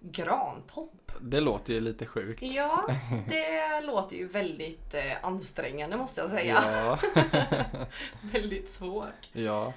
[0.00, 1.12] grantopp.
[1.20, 2.42] det låter ju lite sjukt.
[2.42, 2.86] Ja,
[3.28, 6.62] det låter ju väldigt eh, ansträngande måste jag säga.
[6.72, 6.98] Ja,
[8.32, 9.28] väldigt svårt.
[9.32, 9.72] ja,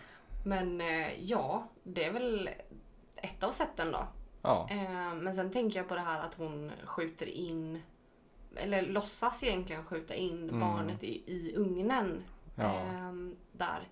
[0.45, 2.49] Men eh, ja, det är väl
[3.15, 4.07] ett av sätten då.
[4.41, 4.67] ja.
[4.71, 7.81] Eh, men sen tänker jag på det här att hon skjuter in,
[8.55, 10.59] eller låtsas egentligen skjuta in Mm.
[10.59, 12.23] barnet i, i ugnen.
[12.55, 12.73] ja.
[12.79, 13.87] ehm, där.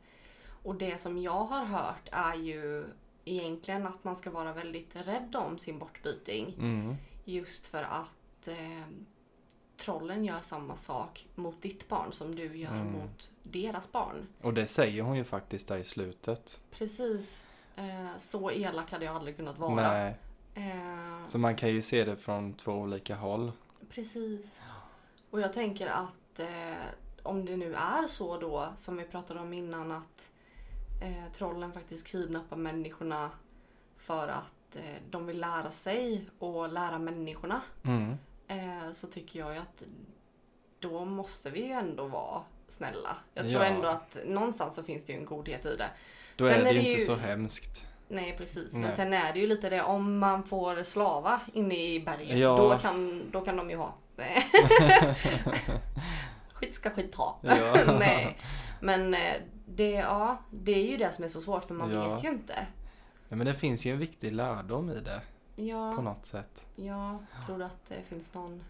[0.64, 2.86] Och det som jag har hört är ju
[3.32, 6.56] egentligen att man ska vara väldigt rädd om sin bortbyting.
[6.60, 6.96] Mm.
[7.26, 8.56] Just för att eh,
[9.78, 12.92] trollen gör samma sak mot ditt barn som du gör Mm.
[12.92, 14.28] mot deras barn.
[14.42, 16.60] Och det säger hon ju faktiskt där i slutet.
[16.72, 17.46] Precis.
[17.76, 19.76] Eh, så elak hade jag aldrig kunnat vara.
[19.76, 20.16] Nej,
[20.56, 23.52] Eh, så man kan ju se det från två olika håll.
[23.90, 24.62] Precis.
[25.30, 26.76] Och jag tänker att eh,
[27.24, 30.32] om det nu är så då som vi pratade om innan att
[31.02, 33.30] eh, trollen faktiskt kidnappar människorna
[33.98, 37.62] för att eh, de vill lära sig och lära människorna.
[37.84, 38.18] Mm.
[38.48, 39.84] Eh, så tycker jag ju att
[40.80, 43.16] då måste vi ju ändå vara snälla.
[43.34, 43.68] Jag tror Ja.
[43.68, 45.90] ändå att någonstans så finns det ju en godhet i det.
[46.36, 47.86] Då Sen är det, är ju det inte ju- så hemskt.
[48.08, 48.92] Nej precis, men Nej.
[48.92, 52.38] sen är det ju lite det om man får slava inne i berget.
[52.40, 52.58] Ja.
[52.58, 53.94] Då, kan, då kan de ju ha.
[56.54, 57.40] skit ska skit ha.
[57.42, 57.78] Ja.
[58.00, 58.38] Nej.
[58.82, 59.34] Men eh,
[59.76, 62.14] det, ja, det är ju det som är så svårt för man Ja.
[62.14, 62.68] vet ju inte.
[63.30, 65.22] Ja, men det finns ju en viktig lärdom i det
[65.56, 66.66] på Ja, något sätt.
[66.76, 68.64] jag tror att det finns någon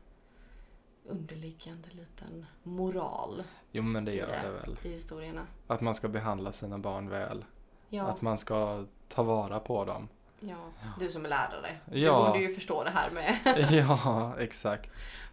[1.05, 4.77] underliggande liten moral Jo men det gör det väl.
[4.83, 5.47] i historierna.
[5.67, 7.45] Att man ska behandla sina barn väl.
[7.89, 10.07] Ja, Att man ska ta vara på dem.
[10.39, 10.55] ja,
[10.99, 11.77] du som är lärare.
[11.91, 12.19] Ja.
[12.25, 13.37] Du borde ju förstå det här med
[13.71, 14.89] ja, exakt.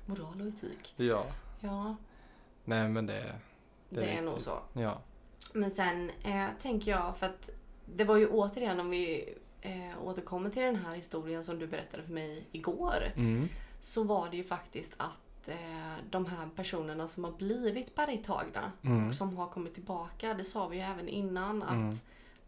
[0.06, 0.94] moral och etik.
[0.96, 1.24] Ja.
[1.60, 1.96] Ja,
[2.64, 3.34] Nej men det,
[3.88, 4.24] det, är, viktigt.
[4.24, 4.58] nog så.
[4.72, 4.98] Ja.
[5.60, 7.50] Men sen eh, tänker jag, för att
[7.86, 12.02] det var ju återigen om vi eh, återkommer till den här historien som du berättade
[12.02, 13.12] för mig igår.
[13.16, 13.48] Mm.
[13.80, 19.08] Så var det ju faktiskt att eh, de här personerna som har blivit bergtagna Mm.
[19.08, 21.96] och som har kommit tillbaka, det sa vi ju även innan, att Mm.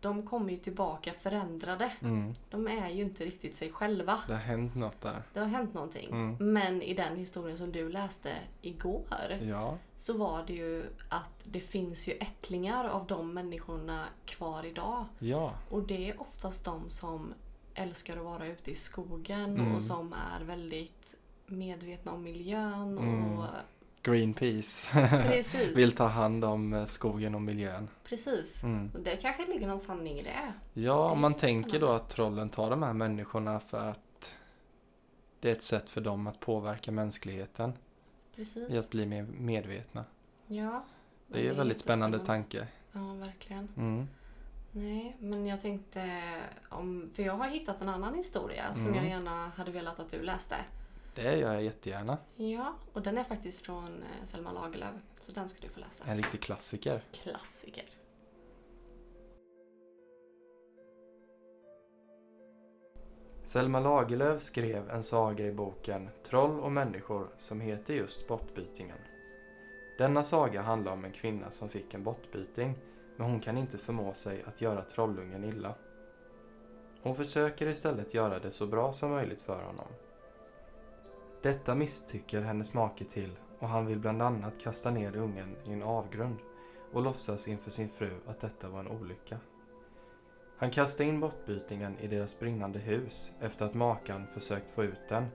[0.01, 1.93] De kommer ju tillbaka förändrade.
[2.03, 2.35] Mm.
[2.51, 4.21] De är ju inte riktigt sig själva.
[4.27, 5.23] Det har hänt något där.
[5.33, 6.11] Det har hänt någonting.
[6.11, 6.53] Mm.
[6.53, 8.33] Men i den historien som du läste
[8.63, 9.79] igår Ja.
[9.97, 15.05] så var det ju att det finns ju ättlingar av de människorna kvar idag.
[15.19, 15.55] Ja.
[15.71, 17.35] Och det är oftast de som
[17.75, 19.75] älskar att vara ute i skogen Mm.
[19.75, 21.15] och som är väldigt
[21.47, 22.99] medvetna om miljön.
[22.99, 23.39] Mm.
[23.39, 23.45] Och
[24.03, 24.89] Greenpeace
[25.75, 27.89] vill ta hand om eh, skogen och miljön.
[28.05, 28.63] precis.
[28.63, 28.91] Mm.
[29.05, 30.53] Det kanske ligger någon sanning i det.
[30.81, 31.39] Ja, om man spännande.
[31.69, 34.33] tänker då att trollen tar de här människorna för att
[35.41, 37.73] det är ett sätt för dem att påverka mänskligheten
[38.37, 38.71] Precis.
[38.71, 40.05] i att bli mer medvetna.
[40.47, 40.85] Ja.
[41.27, 42.51] Det är ju en väldigt spännande jättespännande.
[42.51, 42.67] tanke.
[42.93, 43.69] Ja, verkligen.
[43.77, 44.09] Mm.
[44.73, 46.23] Nej, men jag tänkte
[46.69, 47.11] om...
[47.15, 48.95] För jag har hittat en annan historia som Mm.
[48.95, 50.57] jag gärna hade velat att du läste.
[51.15, 52.19] Det gör jag jättegärna.
[52.37, 54.95] Ja, och den är faktiskt från eh, Selma Lagerlöf.
[55.21, 56.05] Så den ska du få läsa.
[56.05, 57.05] En riktig klassiker.
[57.13, 57.85] Klassiker.
[63.43, 68.99] Selma Lagerlöf skrev en saga i boken Troll och människor som heter just Bortbytingen.
[69.99, 72.79] Denna saga handlar om en kvinna som fick en bortbyting
[73.17, 75.75] men hon kan inte förmå sig att göra trollungen illa.
[77.03, 79.89] Hon försöker istället göra det så bra som möjligt för honom.
[81.43, 85.83] Detta misstycker hennes make till och han vill bland annat kasta ner ungen i en
[85.83, 86.39] avgrund
[86.93, 89.39] och låtsas inför sin fru att detta var en olycka.
[90.57, 95.27] Han kastar in bortbytingen i deras brinnande hus efter att makan försökt få ut den,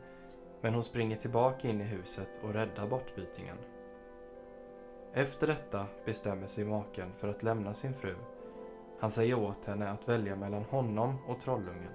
[0.61, 3.57] men hon springer tillbaka in i huset och räddar bortbytingen.
[5.13, 8.15] Efter detta bestämmer sig maken för att lämna sin fru.
[8.99, 11.91] Han säger åt henne att välja mellan honom och trollungen.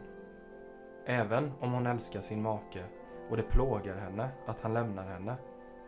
[1.06, 2.84] Även om hon älskar sin make
[3.30, 5.36] och det plågar henne att han lämnar henne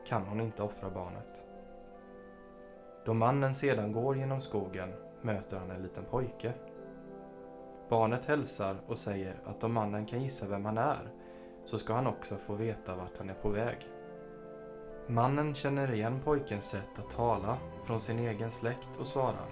[0.06, 1.44] kan hon inte offra barnet.
[3.04, 6.52] Då mannen sedan går genom skogen möter han en liten pojke.
[7.88, 11.12] Barnet hälsar och säger att om mannen kan gissa vem han är
[11.64, 13.78] så ska han också få veta vart han är på väg.
[15.06, 19.48] Mannen känner igen pojkens sätt att tala från sin egen släkt och svarar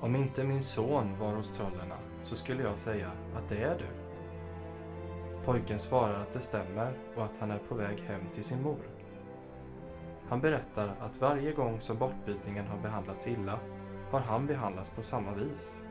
[0.00, 4.03] Om inte min son var hos trollerna så skulle jag säga att det är du.
[5.44, 8.90] Pojken svarar att det stämmer och att han är på väg hem till sin mor.
[10.28, 13.58] Han berättar att varje gång som bortbytningen har behandlats illa
[14.10, 15.84] har han behandlats på samma vis.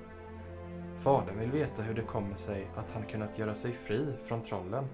[0.97, 4.87] Fadern vill veta hur det kommer sig att han kunnat göra sig fri från trollen.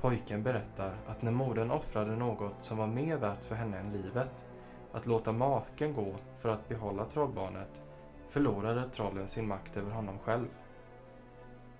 [0.00, 4.44] Pojken berättar att när modern offrade något som var mer värt för henne än livet,
[4.92, 7.80] att låta maken gå för att behålla trollbarnet,
[8.28, 10.48] förlorade trollen sin makt över honom själv.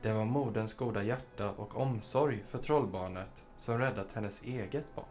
[0.03, 5.05] Det var moderns goda hjärta och omsorg för trollbarnet som räddat hennes eget barn.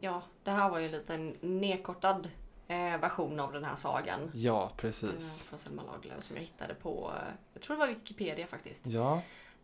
[0.00, 2.28] Ja, det här var ju en liten nedkortad
[2.68, 4.30] eh, version av den här sagan.
[4.34, 5.44] Ja, Eh, precis.
[5.44, 8.86] från Selma Lagerlöf som jag hittade på, eh, jag tror det var Wikipedia faktiskt.
[8.86, 9.22] Ja,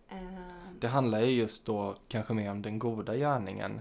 [0.08, 0.18] Eh,
[0.80, 3.80] det handlar ju just då kanske mer om den goda gärningen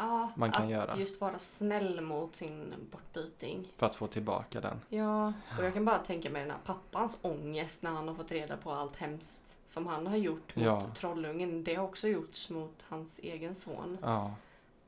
[0.00, 0.96] ja, man kan att göra.
[0.96, 3.72] just vara snäll mot sin bortbyting.
[3.76, 4.80] för att få tillbaka den.
[4.88, 8.30] Ja, och jag kan bara tänka mig den här pappans ångest när han har fått
[8.32, 10.82] reda på allt hemskt som han har gjort mot Ja.
[10.94, 11.64] trollungen.
[11.64, 13.98] Det har också gjorts mot hans egen son.
[14.02, 14.34] Ja,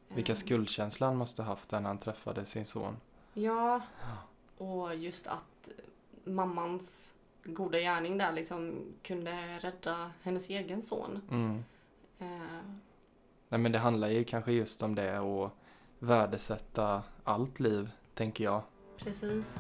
[0.09, 2.97] vilka Eh, skuldkänslor han måste haft när han träffade sin son.
[3.35, 3.81] Ja,
[4.59, 5.69] och just att
[6.25, 7.13] mammans
[7.45, 11.21] goda gärning där liksom kunde rädda hennes egen son.
[11.31, 11.65] Mm.
[12.19, 12.59] Eh,
[13.53, 15.51] Nej men det handlar ju kanske just om det och
[15.99, 18.63] värdesätta allt liv, tänker jag.
[18.99, 19.59] Precis.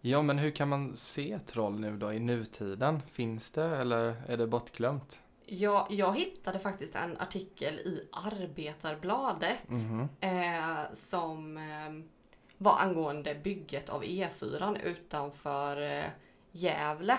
[0.00, 3.00] Ja, men hur kan man se troll nu då i nutiden?
[3.12, 5.20] Finns det eller är det bortglömt?
[5.46, 10.08] Ja, jag hittade faktiskt en artikel i Arbetarbladet Mhm.
[10.20, 12.17] eh, som eh,
[12.58, 16.04] var angående bygget av E4 utanför eh,
[16.52, 17.18] Gävle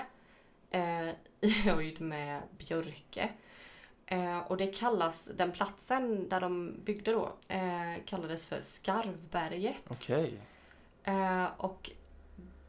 [0.70, 1.10] eh,
[1.42, 3.30] i höjd med Björke.
[4.06, 9.84] Eh, och det kallas, den platsen där de byggde då, eh, kallades för Skarvberget.
[9.88, 10.40] Okej.
[11.04, 11.92] Eh, och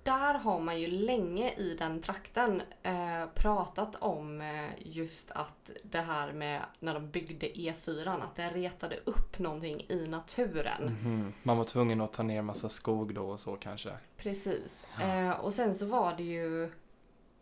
[0.03, 6.01] där har man ju länge i den trakten eh, pratat om eh, just att det
[6.01, 10.85] här med när de byggde E4, att det retade upp någonting i naturen.
[10.85, 11.35] Mhm.
[11.43, 13.91] Man var tvungen att ta ner massa skog då och så kanske.
[14.17, 14.85] Precis.
[15.01, 16.71] Eh, och sen så var det ju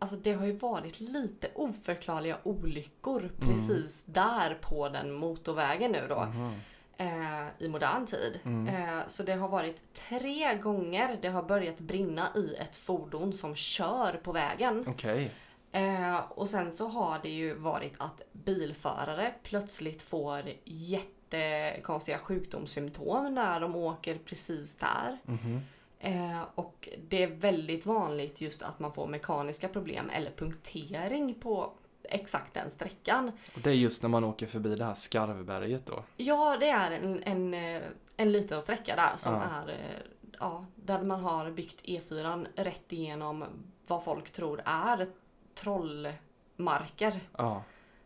[0.00, 6.24] Alltså det har ju varit lite oförklarliga olyckor precis där på den motorvägen nu då.
[6.24, 6.60] Mhm.
[6.98, 8.40] Eh, i modern tid.
[8.44, 8.74] Mm.
[8.74, 13.54] Eh, så det har varit tre gånger det har börjat brinna i ett fordon som
[13.54, 14.84] kör på vägen.
[14.88, 15.30] Okej.
[15.72, 23.60] Eh, och sen så har det ju varit att bilförare plötsligt får jättekonstiga sjukdomssymptom när
[23.60, 25.18] de åker precis där.
[25.24, 25.60] Mhm.
[26.00, 31.72] Eh, och det är väldigt vanligt just att man får mekaniska problem eller punktering på
[32.08, 33.32] exakt den sträckan.
[33.54, 36.04] Och det är just när man åker förbi det här Skarvberget då?
[36.16, 37.82] Ja, det är en, en, eh,
[38.16, 39.42] en liten sträcka där som Ja.
[39.42, 40.00] är eh,
[40.38, 43.44] ja, där man har byggt E4 rätt igenom
[43.86, 45.06] vad folk tror är
[45.54, 47.20] trollmarker.
[47.36, 47.62] Ja.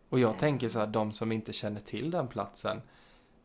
[0.09, 2.83] Och jag tänker så här, de som inte känner till den platsen.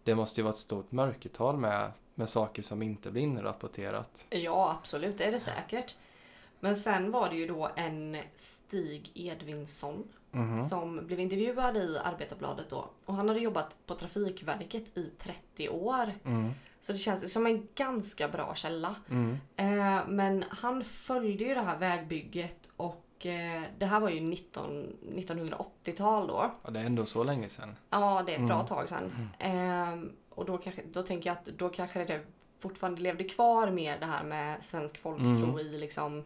[0.03, 4.25] Det måste ju vara ett stort mörkertal med, med saker som inte blir inrapporterat.
[4.29, 5.95] Ja, absolut, det är det säkert.
[6.59, 10.65] Men sen var det ju då en Stig Edvinsson Mhm.
[10.65, 12.89] som blev intervjuad i Arbetarbladet då.
[13.05, 16.13] Och han hade jobbat på Trafikverket i 30 år.
[16.25, 16.51] Mm.
[16.81, 18.95] Så det känns som en ganska bra källa.
[19.09, 19.37] Mm.
[19.55, 24.97] Eh, men han följde ju det här vägbygget och eh, det här var ju 19,
[25.15, 26.51] 1980-tal då.
[26.63, 27.75] Ja, det är ändå så länge sedan.
[27.89, 28.67] Ja, det är ett bra Mm.
[28.67, 29.29] tag sedan.
[29.39, 32.21] Eh, och då, kanske, då tänker jag att då kanske det
[32.59, 35.59] fortfarande levde kvar mer det här med svensk folktro Mm.
[35.59, 36.23] i liksom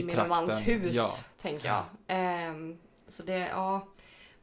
[0.00, 1.06] i min mans trakten, hus, ja.
[1.42, 1.82] tänker jag.
[2.06, 2.78] Ehm,
[3.08, 3.86] så det, ja.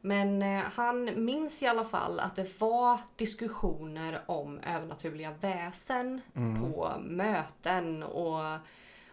[0.00, 6.62] Men eh, han minns i alla fall att det var diskussioner om övernaturliga väsen Mm.
[6.62, 8.54] på möten och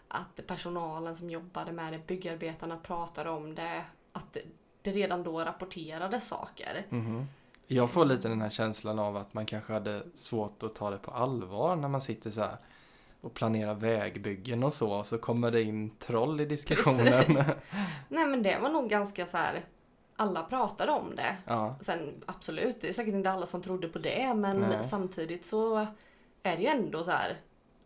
[0.07, 3.83] att personalen som jobbade med det, byggarbetarna pratade om det.
[4.11, 6.85] Att det- redan då rapporterades saker.
[6.89, 7.27] Mhm.
[7.67, 10.97] Jag får lite den här känslan av att man kanske hade svårt att ta det
[10.97, 12.57] på allvar när man sitter så här
[13.21, 14.91] och planerar vägbyggen och så.
[14.93, 17.25] Och så kommer det in troll i diskussionen.
[17.25, 17.45] Precis.
[18.09, 19.65] Nej men det var nog ganska så här.
[20.15, 21.35] alla pratade om det.
[21.45, 21.75] ja.
[21.81, 24.83] Sen absolut, det är säkert inte alla som trodde på det men Nej.
[24.83, 25.87] samtidigt så
[26.43, 27.37] är det ju ändå så här.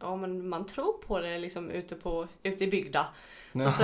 [0.05, 3.07] Ja men man tror på det liksom ute, på, ute i bygda.
[3.51, 3.71] Ja.
[3.71, 3.83] Så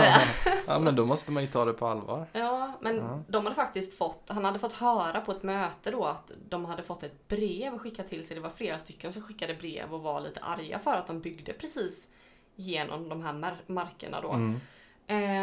[0.68, 2.26] ja, men då måste man ju ta det på allvar.
[2.32, 3.20] Ja, men Ja.
[3.28, 6.84] de hade faktiskt fått, han hade fått höra på ett möte då att de hade
[6.84, 8.36] fått ett brev skickat till sig.
[8.36, 11.54] Det var flera stycken som skickade brev och var lite arga för att de byggde
[11.54, 12.10] precis
[12.56, 14.32] genom de här mar- markerna då.
[14.32, 14.60] Mm.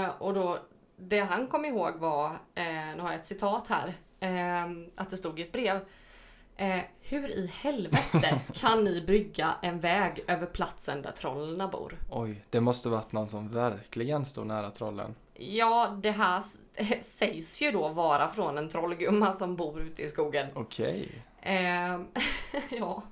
[0.05, 0.59] Eh, och då,
[0.97, 5.17] det han kom ihåg var, eh, nu har jag ett citat här, eh, att det
[5.17, 5.81] stod i ett brev.
[6.61, 11.99] Eh, hur i helvete kan ni brygga en väg över platsen där trollen bor?
[12.11, 15.15] Oj, det måste varit någon som verkligen står nära trollen.
[15.35, 16.43] Ja, det här
[17.03, 20.47] sägs ju då vara från en trollgumma som bor ute i skogen.
[20.55, 21.25] Okej.
[21.43, 22.01] Eh,
[22.79, 23.03] ja.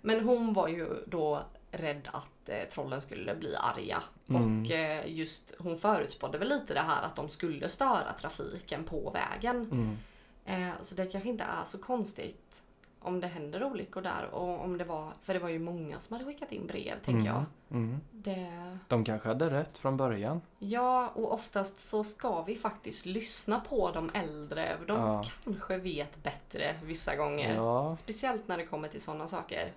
[0.00, 4.02] Men hon var ju då rädd att eh, trollen skulle bli arga.
[4.28, 4.62] Mm.
[4.62, 9.10] Och eh, just hon förutspådde väl lite det här att de skulle störa trafiken på
[9.10, 9.56] vägen.
[9.56, 9.96] Mm.
[10.44, 12.62] Eh, så det kanske inte är så konstigt
[13.08, 14.28] om det händer olyckor där.
[14.32, 17.26] Och om det var, för det var ju många som hade skickat in brev tänker
[17.30, 17.44] jag.
[17.70, 18.00] Mm.
[18.10, 20.40] Det, De kanske hade rätt från början.
[20.58, 24.76] ja, och oftast så ska vi faktiskt lyssna på de äldre.
[24.78, 25.24] för De Ja.
[25.44, 27.54] kanske vet bättre vissa gånger.
[27.54, 29.72] Ja, Speciellt när det kommer till sådana saker.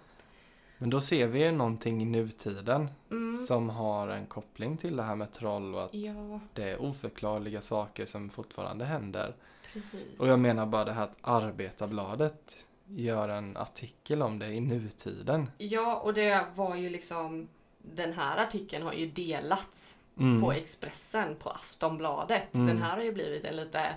[0.78, 3.38] men då ser vi ju någonting i nutiden Mm.
[3.38, 7.62] som har en koppling till det här med troll och att Ja, det är oförklarliga
[7.62, 9.34] saker som fortfarande händer.
[9.74, 10.20] precis.
[10.20, 15.50] Och jag menar bara det här att Arbetarbladet gör en artikel om det i nutiden.
[15.58, 17.48] Ja, och det var ju liksom...
[17.84, 20.42] Den här artikeln har ju delats Mm.
[20.42, 22.54] på Expressen, på Aftonbladet.
[22.54, 22.68] Mm.
[22.68, 23.96] Den här har ju blivit en lite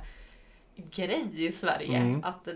[0.76, 1.98] grej i Sverige.
[1.98, 2.24] Mm.
[2.24, 2.48] Att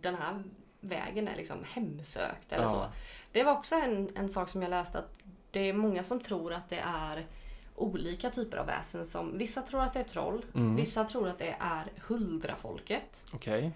[0.00, 0.42] den här
[0.80, 2.68] vägen är liksom hemsökt eller Ja.
[2.68, 2.86] så.
[3.32, 5.18] Det var också en, en sak som jag läste att
[5.50, 7.26] det är många som tror att det är
[7.74, 9.04] olika typer av väsen.
[9.06, 10.76] Som, vissa tror att det är troll, Mm.
[10.76, 13.24] vissa tror att det är huldrafolket.
[13.32, 13.72] Okej.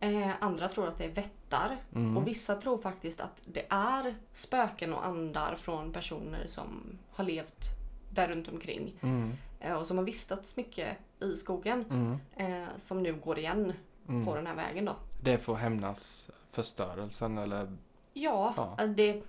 [0.00, 1.76] Eh, andra tror att det är vättar.
[1.94, 2.16] Mm.
[2.16, 7.64] Och vissa tror faktiskt att det är spöken och andar från personer som har levt
[8.10, 8.94] där runt omkring.
[9.02, 9.32] Mm.
[9.60, 11.84] Eh, och som har vistats mycket i skogen.
[11.90, 12.18] Mm.
[12.62, 13.72] Eh, som nu går igen
[14.08, 14.26] Mm.
[14.26, 14.96] på den här vägen då.
[15.22, 17.76] Det får hämnas förstörelsen eller?
[18.12, 18.76] Ja, Ja.
[18.80, 19.22] eh, Det,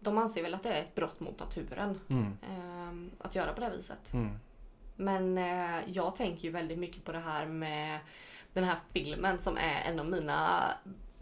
[0.00, 2.00] de anser väl att det är ett brott mot naturen.
[2.08, 2.38] Mm.
[2.42, 4.12] Eh, att göra på det här viset.
[4.12, 4.38] Mm.
[4.96, 8.00] Men eh, jag tänker ju väldigt mycket på det här med
[8.56, 10.72] den här filmen som är en av mina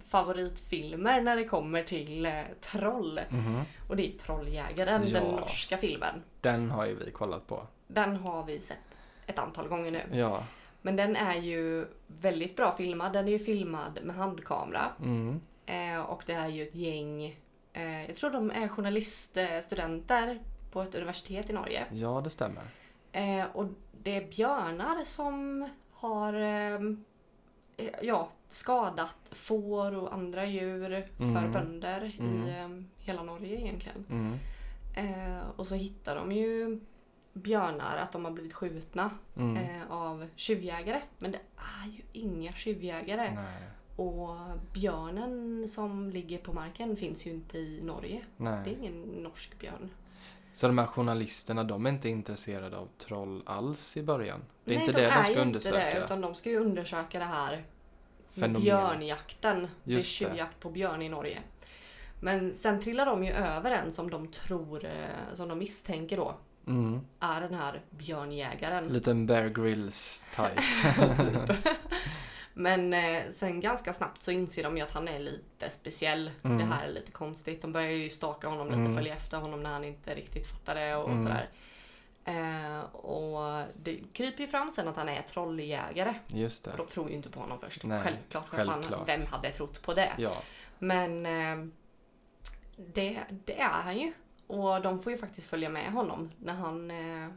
[0.09, 3.21] favoritfilmer när det kommer till eh, troll.
[3.31, 3.61] Mhm.
[3.89, 5.21] Och det är Trolljägaren, Ja.
[5.21, 6.23] den norska filmen.
[6.41, 7.67] Den har ju vi kollat på.
[7.87, 8.79] Den har vi sett
[9.27, 10.03] ett antal gånger nu.
[10.19, 10.45] Ja.
[10.83, 13.13] Men den är ju väldigt bra filmad.
[13.13, 14.91] Den är ju filmad med handkamera.
[15.03, 15.41] Mm.
[15.67, 17.25] Eh, och det är ju ett gäng,
[17.73, 20.39] eh, jag tror de är journaliststudenter
[20.73, 21.85] på ett universitet i Norge.
[21.93, 22.63] Ja, det stämmer.
[23.13, 23.67] Eh, och
[24.03, 26.79] det är björnar som har eh,
[28.03, 31.53] ja, skadat får och andra djur för Mm.
[31.53, 32.45] bönder Mm.
[32.47, 34.05] i ehm, hela Norge egentligen.
[34.11, 34.39] Mm.
[34.97, 36.81] Eh, och så hittar de ju
[37.33, 39.57] björnar, att de har blivit skjutna Mm.
[39.57, 41.01] eh, av tjuvjägare.
[41.19, 43.35] Men det är ju inga tjuvjägare.
[43.35, 43.63] Nej.
[43.97, 44.37] Och
[44.73, 48.25] björnen som ligger på marken finns ju inte i Norge.
[48.37, 48.77] Det är Nej.
[48.81, 49.91] ingen norsk björn.
[50.55, 54.41] Så de här journalisterna, de är inte intresserade av troll alls i början?
[54.65, 55.87] Det är Nej, inte det de är ska undersöka?
[55.87, 57.65] Inte det, utan de ska ju undersöka det här
[58.33, 58.63] Fenomenet.
[58.63, 59.69] björnjakten.
[59.85, 60.27] det är Just det.
[60.27, 61.39] tjuvjakt på björn i Norge.
[62.21, 66.35] Men sen trillar de ju över en som de tror, eh, som de misstänker då,
[66.67, 67.01] Mm.
[67.21, 68.89] är den här björnjägaren.
[68.89, 70.63] Liten Bear Grylls type.
[71.57, 71.67] typ.
[72.57, 76.31] Men eh, sen ganska snabbt så inser de ju att han är lite speciell.
[76.45, 76.59] Mm.
[76.59, 77.63] Det här är lite konstigt.
[77.63, 78.95] De börjar ju staka honom lite, Mm.
[78.95, 81.23] följa efter honom när han inte riktigt fattar det och, Mm.
[81.23, 81.49] sådär.
[82.25, 86.15] Eh, och det kryper ju fram sen att han är trolljägare.
[86.27, 86.79] Just Och det.
[86.79, 87.85] de tror ju inte på honom först.
[87.85, 88.49] Nej, självklart.
[88.49, 89.09] Självklart.
[89.09, 90.13] vem hade trott på det?
[90.19, 90.37] Ja.
[90.79, 91.67] Men eh,
[92.77, 94.13] det, det är han ju.
[94.47, 97.29] Och de får ju faktiskt följa med honom när han, eh,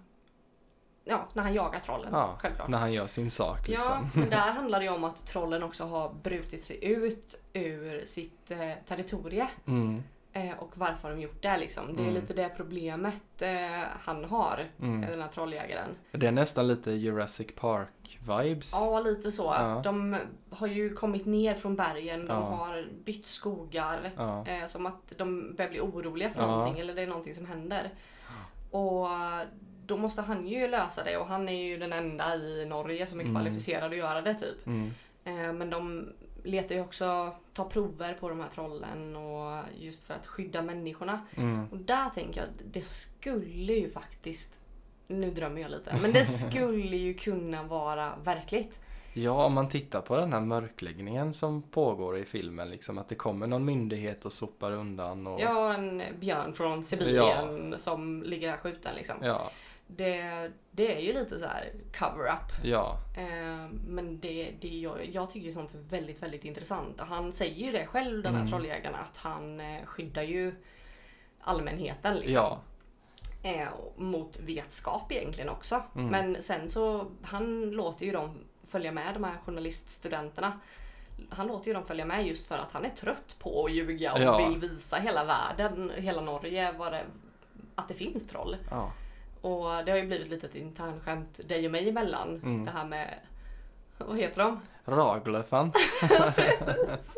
[1.10, 2.10] ja, när han jagar trollen.
[2.12, 2.36] ja.
[2.40, 2.68] Självklart.
[2.70, 4.10] När han gör sin sak Ja, liksom.
[4.22, 8.52] men där handlar det ju om att trollen också har brutit sig ut ur sitt
[8.52, 9.48] eh, territorie.
[9.68, 10.04] Mm.
[10.34, 11.86] Eh, och varför har de gjort det liksom.
[11.96, 12.14] Det är Mm.
[12.14, 15.02] lite det problemet eh, han har, Mm.
[15.12, 15.90] den här trolljägaren.
[16.12, 18.72] Det är nästan lite Jurassic Park-vibes.
[18.74, 19.44] Ja, lite så.
[19.44, 19.82] Ja.
[19.84, 20.16] De
[20.50, 22.42] har ju kommit ner från bergen, de Ja.
[22.56, 24.12] har bytt skogar.
[24.18, 24.48] Ja.
[24.48, 26.48] Eh, som att de börjar bli oroliga för Ja.
[26.48, 27.94] någonting eller det är någonting som händer.
[28.72, 29.08] Och
[29.88, 33.20] då måste han ju lösa det och han är ju den enda i Norge som
[33.20, 33.36] är Mm.
[33.36, 34.68] kvalificerad att göra det typ.
[34.68, 34.94] Mm.
[35.24, 36.10] Eh, men de
[36.44, 41.20] letar ju också, tar prover på de här trollen och just för att skydda människorna.
[41.36, 41.68] Mm.
[41.72, 44.54] Och där tänker jag att det skulle ju faktiskt,
[45.08, 48.80] nu drömmer jag lite, men det skulle ju kunna vara verkligt.
[49.14, 53.16] Ja, om man tittar på den här mörkläggningen som pågår i filmen, liksom att det
[53.16, 55.42] kommer någon myndighet och sopar undan och...
[55.42, 59.16] Ja, en björn från Sibirien som ligger där skjuten liksom.
[59.22, 59.52] Ja,
[59.88, 62.52] Det, det är ju lite så här cover-up.
[62.64, 67.00] ja, Eh, men det, det jag, jag tycker ju sånt är väldigt, väldigt intressant.
[67.02, 68.52] Han säger ju det själv, den här Mm.
[68.52, 70.56] trolljägaren, att han eh, skyddar ju
[71.42, 72.34] allmänheten liksom.
[72.34, 72.60] ja.
[73.44, 75.82] Eh, mot vetskap egentligen också.
[75.96, 76.08] Mm.
[76.08, 80.60] Men sen så, han låter ju dem följa med, de här journaliststudenterna.
[81.30, 84.14] Han låter ju dem följa med just för att han är trött på att ljuga
[84.14, 84.48] och Ja.
[84.50, 87.04] vill visa hela världen, hela Norge, det,
[87.76, 88.58] att det finns troll.
[88.70, 88.92] ja.
[89.48, 92.30] Och det har ju blivit lite ett internskämt dig och mig emellan.
[92.44, 92.66] Mm.
[92.66, 93.20] Det här med,
[93.98, 94.60] vad heter de?
[94.86, 95.76] Raglöfant.
[96.36, 97.18] Precis.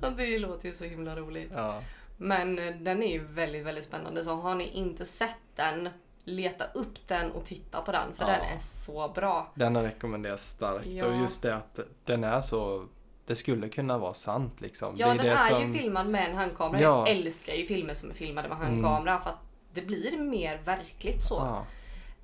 [0.16, 1.52] Det låter ju så himla roligt.
[1.54, 1.82] Ja.
[2.16, 4.24] Men eh, den är ju väldigt, väldigt spännande.
[4.24, 5.88] Så har ni inte sett den,
[6.24, 8.12] leta upp den och titta på den.
[8.14, 8.30] För Ja.
[8.30, 9.52] den är så bra.
[9.54, 11.06] Den rekommenderas starkt Ja.
[11.06, 12.86] och just det att den är så...
[13.26, 14.94] Det skulle kunna vara sant liksom.
[14.98, 16.80] Ja, det den det är som- ju filmad med en handkamera.
[16.82, 17.08] Ja.
[17.08, 18.84] Jag älskar ju filmer som är filmade med Mm.
[18.84, 19.18] handkamera.
[19.20, 21.34] För att det blir mer verkligt så.
[21.34, 21.66] Ja.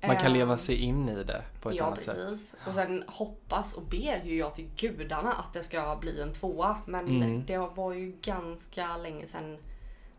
[0.07, 2.15] Man kan Ehm, leva sig in i det på ett ja, annat sätt.
[2.15, 2.55] precis.
[2.67, 6.77] Och sen hoppas och ber ju jag till gudarna att det ska bli en tvåa.
[6.85, 7.45] Men Mm.
[7.45, 9.57] det var ju ganska länge sedan.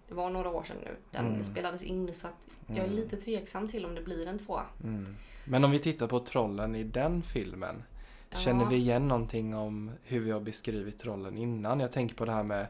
[0.08, 0.96] Det var några år sedan nu.
[1.10, 1.44] Den Mm.
[1.44, 2.34] spelades in så att
[2.66, 2.96] jag är Mm.
[2.96, 4.62] lite tveksam till om det blir en tvåa.
[4.84, 5.16] Mm.
[5.44, 7.82] Men om vi tittar på trollen i den filmen.
[8.30, 8.38] Ja.
[8.38, 11.80] Känner vi igen någonting om hur vi har beskrivit trollen innan?
[11.80, 12.66] Jag tänker på det här med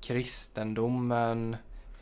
[0.00, 1.56] kristendomen,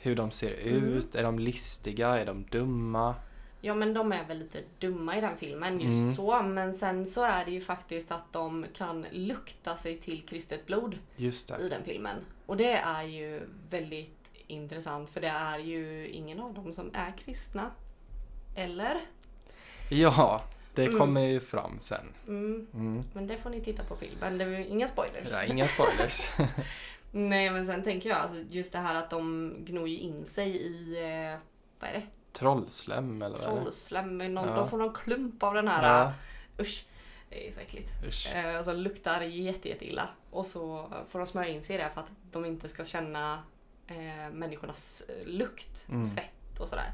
[0.04, 0.84] hur de ser Mm.
[0.84, 3.14] ut, är de listiga, är de dumma?
[3.60, 6.14] Ja men de är väl lite dumma i den filmen just Mm.
[6.14, 6.42] så.
[6.42, 10.98] Men sen så är det ju faktiskt att de kan lukta sig till kristet blod
[11.16, 12.16] i den filmen.
[12.46, 13.40] Och det är ju
[13.70, 17.70] väldigt intressant för det är ju ingen av dem som är kristna.
[18.56, 19.00] Eller?
[19.90, 20.42] Ja,
[20.74, 20.98] det Mm.
[20.98, 22.06] kommer ju fram sen.
[22.28, 23.02] Mm, Mm.
[23.12, 24.38] men det får ni titta på filmen.
[24.38, 25.28] Det är ju inga spoilers.
[25.30, 26.20] Ja, inga spoilers.
[27.16, 30.56] Nej men sen tänker jag alltså just det här att de gnor ju in sig
[30.56, 30.92] i,
[31.32, 31.38] eh,
[31.80, 32.02] vad är det?
[32.32, 33.60] Trollslem eller vad är det?
[33.60, 34.18] Trollslem.
[34.18, 34.54] Någon, Ja.
[34.56, 36.04] De får någon klump av den här.
[36.04, 36.12] Ja,
[36.62, 36.86] Usch.
[37.30, 37.90] Det är så äckligt.
[38.08, 38.34] usch.
[38.34, 40.08] Eh, alltså luktar jätte, jätte illa.
[40.30, 43.42] Och så får de smörja in sig i det för att de inte ska känna
[43.86, 46.02] eh, människornas eh, lukt, Mm.
[46.02, 46.90] svett och sådär.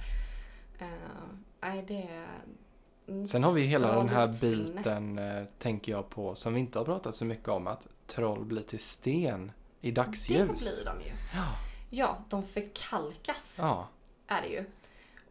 [0.79, 0.87] Eh,
[1.61, 2.27] nej det är...
[3.09, 4.73] mm, Sen har vi hela den här luktsinne.
[4.77, 8.45] biten, eh, tänker jag på, som vi inte har pratat så mycket om, att troll
[8.45, 10.61] blir till sten i Det dagsljus.
[10.61, 11.13] blir de ju.
[11.35, 11.47] Ja.
[11.91, 13.89] Ja, de förkalkas Ja,
[14.27, 14.65] är det ju.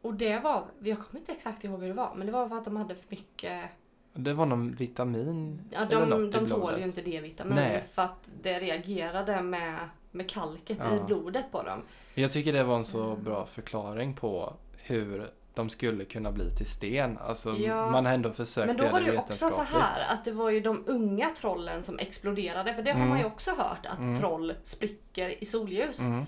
[0.02, 2.56] Och det var, jag kommer inte exakt ihåg hur det var, men det var för
[2.58, 3.70] att de hade för mycket
[4.14, 7.84] det var någon vitamin Ja, eller något de, i de tål ju inte D-vitamin Nej.
[7.92, 11.04] för att det reagerade med, med kalket i Ja.
[11.08, 11.82] blodet på dem.
[12.16, 13.24] Jag tycker det var en så Mm.
[13.24, 17.18] bra förklaring på hur de skulle kunna bli till sten.
[17.18, 17.90] Alltså Ja.
[17.92, 20.50] man har ändå försökt Men då var det ju också så här att det var
[20.50, 22.74] ju de unga trollen som exploderade.
[22.74, 23.10] För det har Mm.
[23.10, 24.20] man ju också hört att Mm.
[24.20, 26.00] troll spricker i solljus.
[26.00, 26.26] Mm.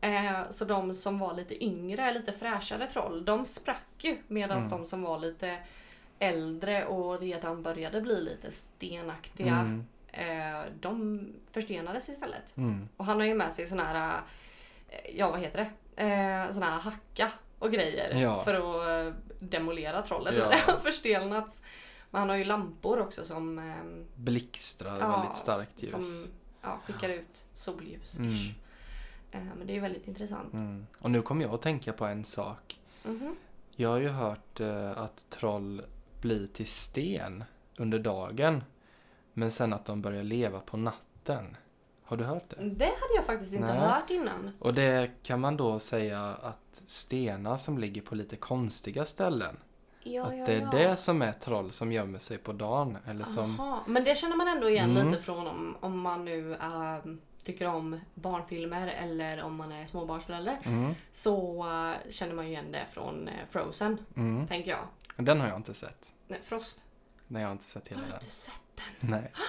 [0.00, 4.16] Eh, så de som var lite yngre, lite fräschare troll, de sprack ju.
[4.28, 4.70] Medan Mm.
[4.70, 5.58] de som var lite
[6.18, 9.86] äldre och redan började bli lite stenaktiga, Mm.
[10.12, 12.56] eh, de förstenades istället.
[12.56, 12.88] Mm.
[12.96, 14.20] Och han har ju med sig sån här,
[14.88, 15.58] eh, ja vad heter
[15.94, 18.44] det, eh, sån här hacka och grejer Ja.
[18.44, 20.44] för att eh, demolera trollet Ja.
[20.50, 21.60] när det har förstelnats.
[22.10, 23.74] Men han har ju lampor också som, eh,
[24.14, 25.90] Blixtrar Ja, väldigt starkt ljus.
[25.90, 26.02] som
[26.62, 28.18] ja, skickar ut solljus.
[28.18, 28.34] Mm.
[29.30, 30.52] Eh, men det är ju väldigt intressant.
[30.52, 30.86] Mm.
[30.98, 32.80] Och nu kommer jag att tänka på en sak.
[33.04, 33.36] Mhm.
[33.76, 35.82] Jag har ju hört eh, att troll
[36.20, 37.44] blir till sten
[37.76, 38.64] under dagen.
[39.32, 41.56] Men sen att de börjar leva på natten.
[42.06, 42.56] Har du hört det?
[42.70, 43.78] Det hade jag faktiskt inte Nej.
[43.88, 44.50] hört innan.
[44.58, 49.56] Och det kan man då säga att stenar som ligger på lite konstiga ställen.
[50.02, 50.70] Ja, att ja, det är ja.
[50.70, 52.98] det som är troll som gömmer sig på dagen.
[53.06, 53.60] Eller som...
[53.60, 53.82] Aha.
[53.86, 55.10] Men det känner man ändå igen Mm.
[55.10, 56.98] lite från om, om man nu eh,
[57.44, 60.58] tycker om barnfilmer eller om man är småbarnsförälder.
[60.64, 64.46] Mm, Så eh, känner man ju igen det från eh, Frozen, mm.
[64.48, 64.86] tänker jag.
[65.26, 66.12] Den har jag inte sett.
[66.28, 66.80] Nej, Frost.
[67.26, 68.20] Nej, jag har inte sett hela Har du den.
[68.22, 68.54] inte sett
[69.00, 69.10] den?
[69.10, 69.32] Nej.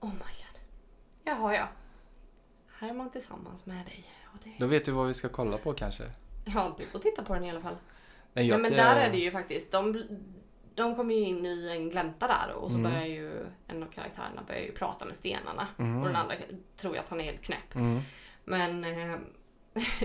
[0.00, 0.43] Oh my god.
[1.24, 1.68] Jaha, ja.
[2.78, 4.04] Här är man tillsammans med dig.
[4.24, 4.50] Ja, det...
[4.58, 6.04] Då vet du vad vi ska kolla på kanske?
[6.54, 7.76] ja du får titta på den i alla fall.
[8.32, 9.72] Nej, Nej, men där är det ju faktiskt.
[9.72, 10.02] De,
[10.74, 12.90] de kommer ju in i en glänta där och så Mm.
[12.92, 15.66] börjar ju en av karaktärerna börjar ju prata med stenarna.
[15.78, 16.00] Mm.
[16.02, 16.34] Och den andra
[16.76, 17.74] tror jag att han är helt knäpp.
[17.74, 18.00] Mm.
[18.44, 19.10] Men eh,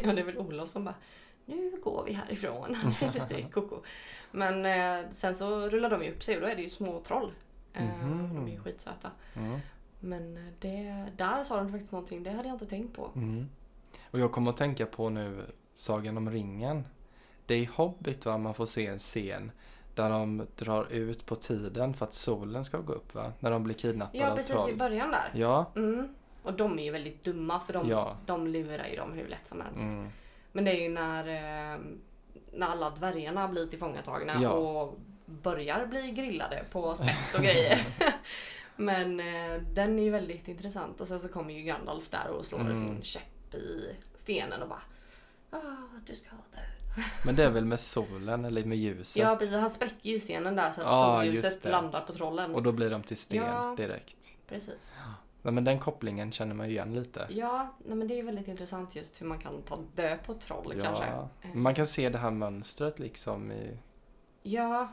[0.04, 0.96] ja, det är väl Olof som bara
[1.46, 2.78] Nu går vi härifrån.
[3.02, 3.82] Lite koko.
[4.32, 7.00] Men eh, sen så rullar de ju upp sig och då är det ju små
[7.00, 7.34] troll.
[7.74, 8.36] Eh, Mhm.
[8.36, 9.12] De är ju skitsöta.
[10.00, 13.10] Men eh, det, där sa de faktiskt någonting, det hade jag inte tänkt på.
[13.16, 13.50] Mm.
[14.12, 16.88] Och jag kommer att tänka på nu Sagan om ringen.
[17.46, 19.52] Det är i Hobbit va, man får se en scen
[19.96, 23.34] där de drar ut på tiden för att solen ska gå upp va?
[23.40, 25.32] När de blir kidnappade Ja precis i början där.
[25.34, 26.08] Ja, Mm.
[26.44, 28.18] Och de är ju väldigt dumma för de, Ja.
[28.26, 29.82] de lurar ju dem hur lätt som helst.
[29.82, 30.10] mm.
[30.52, 31.28] Men det är ju när,
[31.74, 31.80] eh,
[32.54, 34.50] när alla dvärgarna blir tillfångatagna Ja.
[34.52, 37.86] och börjar bli grillade på spett och grejer.
[38.80, 42.46] Men eh, den är ju väldigt intressant och sen så kommer ju Gandalf där och
[42.46, 42.74] slår Mm.
[42.76, 44.82] sin käpp i stenen och bara
[45.52, 45.60] ah,
[46.08, 46.62] du ska dö.
[47.26, 49.22] Men det är väl med solen eller med ljuset?
[49.24, 52.56] Ja precis, han spräcker ju stenen där så att Ja, just solljuset landar på trollen.
[52.56, 53.74] Och då blir de till sten Ja.
[53.78, 54.34] direkt.
[54.48, 54.94] Precis.
[55.44, 57.28] Ja, men den kopplingen känner man ju igen lite.
[57.30, 60.82] Ja, nej, men det är väldigt intressant just hur man kan ta död på troll
[60.84, 61.06] kanske.
[61.06, 63.78] Eh, Man kan se det här mönstret liksom i
[64.44, 64.90] Ja,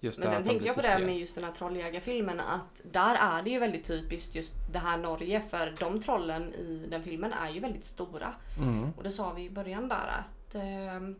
[0.00, 1.06] just Men här sen tänkte jag på det sten.
[1.06, 4.98] med just den här trolljägarfilmen att där är det ju väldigt typiskt just det här
[4.98, 8.34] Norge för de trollen i den filmen är ju väldigt stora.
[8.58, 8.90] Mm.
[8.96, 11.10] Och det sa vi i början där att eh,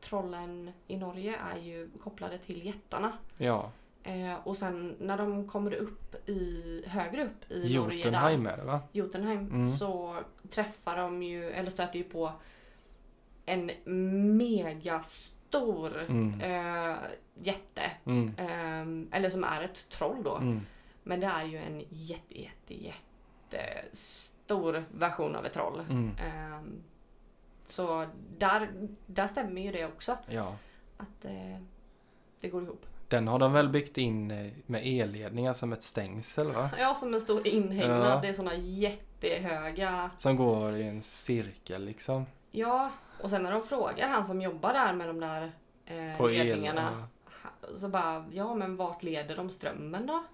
[0.00, 3.12] trollen i Norge är ju kopplade till jättarna.
[3.38, 3.70] Ja,
[4.04, 8.80] Eh, och sen när de kommer upp i, högre upp i Norge där, va?
[8.92, 9.72] Jotunheim Mm.
[9.72, 10.16] så
[10.50, 12.32] träffar de ju, eller stöter ju på
[13.46, 13.70] en
[14.36, 16.40] megastor Mm.
[16.40, 16.96] eh,
[17.34, 17.82] jätte.
[18.04, 18.34] Mm.
[18.36, 20.36] Ehm, eller som är ett troll då.
[20.36, 20.60] Mm.
[21.02, 25.80] Men det är ju en jätte, jätte, jätte stor version av ett troll.
[25.80, 26.82] Ehm,
[27.66, 28.06] så
[28.38, 28.68] där,
[29.06, 30.16] där stämmer ju det också.
[30.28, 30.56] Ja.
[30.96, 31.62] Att eh,
[32.40, 32.86] det går ihop.
[33.08, 36.70] Den har de väl byggt in eh, med elledningar som ett stängsel va?
[36.78, 38.10] Ja, som en stor inhägnad.
[38.10, 38.20] Ja.
[38.20, 40.10] Det är såna jättehöga...
[40.18, 42.26] Som går i en cirkel liksom.
[42.50, 42.90] Ja,
[43.22, 45.52] och sen när de frågar han som jobbar där med de där
[45.86, 47.08] eh, På ledningarna.
[47.76, 50.24] Så bara, ja men vart leder de strömmen då?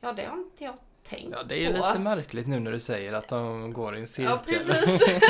[0.00, 1.86] Ja, det har inte jag tänkt Ja, det är ju på.
[1.86, 4.30] lite märkligt nu när du säger att de går i en cirkel.
[4.32, 5.02] Ja, precis.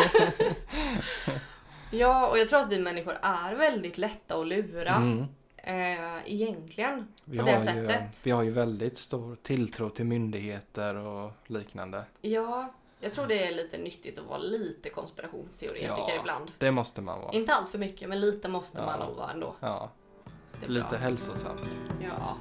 [1.92, 4.94] Ja, och jag tror att vi människor är väldigt lätta att lura.
[4.94, 5.24] Mm.
[5.56, 7.08] Eh, egentligen.
[7.24, 8.20] Vi, På har det ju, sättet.
[8.26, 12.04] vi har ju väldigt stor tilltro till myndigheter och liknande.
[12.20, 16.20] Ja, jag tror det är lite nyttigt att vara lite konspirationsteoretiker Ja.
[16.20, 16.50] ibland.
[16.58, 17.32] Det måste man vara.
[17.32, 18.86] Inte allt för mycket, men lite måste Ja.
[18.86, 19.54] man nog vara ändå.
[19.60, 19.90] Ja,
[20.62, 21.60] Är lite hälsosamt.
[22.00, 22.36] Ja.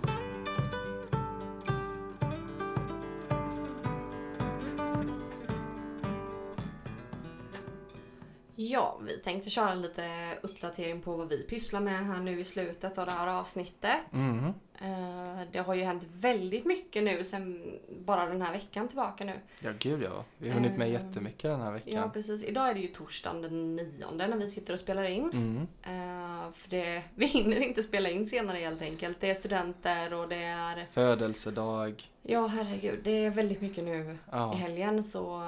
[8.62, 12.98] Ja, vi tänkte köra lite uppdatering på vad vi pysslar med här nu i slutet
[12.98, 14.14] av det här avsnittet.
[14.14, 14.46] Mm.
[14.82, 17.74] Eh, Det har ju hänt väldigt mycket nu sen
[18.06, 19.34] bara den här veckan tillbaka nu.
[19.60, 20.24] Ja, gud ja.
[20.38, 22.12] Vi har hunnit med Eh, jättemycket den här Ja, veckan.
[22.12, 22.44] precis.
[22.44, 25.30] Idag är det ju torsdagen den nionde när vi sitter och spelar in.
[25.34, 25.58] Mm.
[25.84, 29.18] Eh, för det, vi hinner inte spela in senare helt enkelt.
[29.22, 30.88] Det är studenter och det är...
[30.92, 32.04] Födelsedag.
[32.22, 33.00] Ja, herregud.
[33.04, 35.42] Det är väldigt mycket nu i Ja, helgen så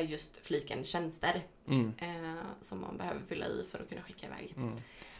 [0.00, 4.26] eh, just fliken tjänster mm, eh, som man behöver fylla i för att kunna skicka
[4.26, 4.54] iväg.
[4.56, 4.76] mm.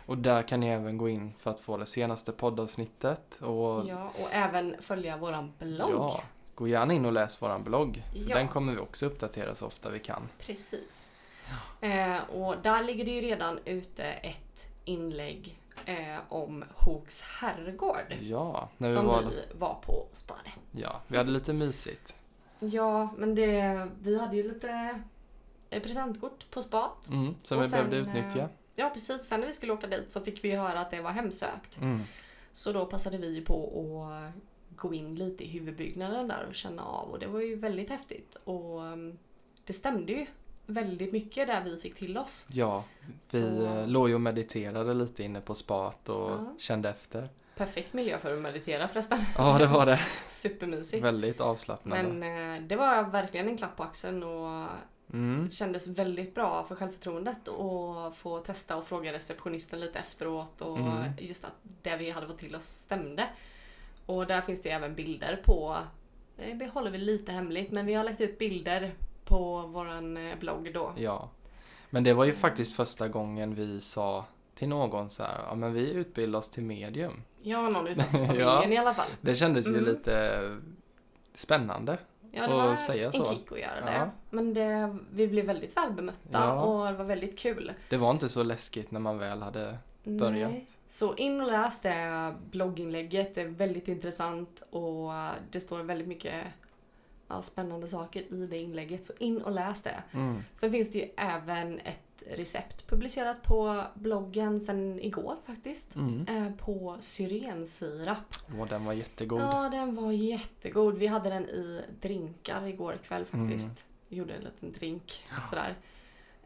[0.07, 3.39] Och där kan ni även gå in för att få det senaste poddavsnittet.
[3.43, 5.91] Och Ja, och även följa våran blogg.
[5.91, 6.23] ja,
[6.55, 8.03] gå gärna in och läs våran blogg.
[8.15, 8.35] Ja.
[8.37, 10.29] Den kommer vi också uppdatera så ofta vi kan.
[10.39, 11.09] Precis.
[11.81, 18.17] Eh, och där ligger det ju redan ute ett inlägg eh, om Hoks herrgård.
[18.21, 20.17] Ja, när vi som var, vi var på och
[20.73, 22.15] ja, vi hade lite mysigt.
[22.59, 25.01] Ja, men det, vi hade ju lite
[25.71, 27.09] eh, presentkort på spat.
[27.09, 28.49] Mm, som Och vi sen, behövde utnyttja.
[28.77, 29.23] Ja, precis.
[29.23, 31.79] Sen när vi skulle åka dit så fick vi höra att det var hemsökt.
[31.81, 32.01] Mm.
[32.53, 34.33] Så då passade vi på att
[34.77, 38.37] gå in lite i huvudbyggnaden där och känna av och det var ju väldigt häftigt.
[38.45, 39.19] Och um,
[39.65, 40.27] det stämde ju
[40.71, 42.47] väldigt mycket där vi fick till oss.
[42.53, 42.85] Ja,
[43.33, 46.55] vi Så- eh, låg ju och mediterade lite inne på spat och Ja.
[46.59, 47.29] kände efter.
[47.57, 49.19] Perfekt miljö för att meditera förresten.
[49.39, 50.01] Ja, det var det.
[50.27, 51.05] Supermysigt.
[51.05, 52.13] Väldigt avslappnande.
[52.13, 54.67] Men eh, det var verkligen en klapp på axeln och
[55.13, 55.51] Mm.
[55.51, 61.13] kändes väldigt bra för självförtroendet att få testa och fråga receptionisten lite efteråt och Mm.
[61.19, 61.53] just att
[61.83, 63.27] det vi hade fått till oss stämde.
[64.07, 65.77] Och där finns det även bilder på,
[66.39, 68.95] eh, det håller vi lite hemligt, men vi har lagt ut bilder
[69.31, 70.93] på våran eh, blogg då.
[70.97, 71.29] Ja.
[71.91, 74.25] Men det var ju faktiskt första gången vi sa
[74.55, 77.23] till någon så här, ja men vi utbildar oss till medium.
[77.43, 78.47] Ja, någon utanför Ja.
[78.51, 79.09] familjen i alla fall.
[79.21, 79.85] Det kändes ju Mm.
[79.85, 80.41] lite
[81.35, 81.99] spännande.
[82.33, 83.25] Ja, det var säga en så.
[83.33, 83.87] kick att göra Ja.
[83.93, 84.11] det.
[84.31, 86.63] Men det, vi blev väldigt väl bemötta Ja.
[86.63, 87.73] och det var väldigt kul.
[87.89, 90.51] Det var inte så läskigt när man väl hade börjat.
[90.51, 90.67] Nej.
[90.89, 93.35] Så in och läs det blogginlägget.
[93.35, 95.13] Det är väldigt intressant och
[95.51, 96.45] det står väldigt mycket
[97.31, 99.05] ja, spännande saker i det inlägget.
[99.07, 100.03] Så in och läs det.
[100.13, 100.43] Mm.
[100.57, 105.95] Sen finns det ju även ett recept publicerat på bloggen sen igår faktiskt.
[105.97, 106.27] Mm.
[106.29, 108.35] Eh, på syrensirap.
[108.61, 109.41] Och den var jättegod.
[109.41, 110.99] Ja, den var jättegod.
[110.99, 113.49] Vi hade den i drinkar igår kväll Mm.
[113.49, 113.85] faktiskt.
[114.09, 115.75] Vi gjorde en liten drink sådär.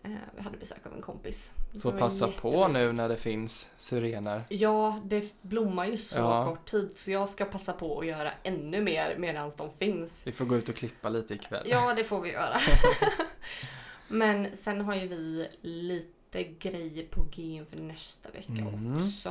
[0.04, 1.52] Eh, vi hade besök av en kompis.
[1.82, 4.42] Så passa på nu när det finns syrener.
[4.48, 6.44] Ja, det blommar ju så Ja.
[6.46, 10.26] kort tid så jag ska passa på att göra ännu mer medan de finns.
[10.26, 11.62] Vi får gå ut och klippa lite ikväll.
[11.66, 12.56] Ja, det får vi göra.
[14.08, 18.94] Men sen har ju vi lite grejer på G inför nästa vecka Mm.
[18.96, 19.28] också.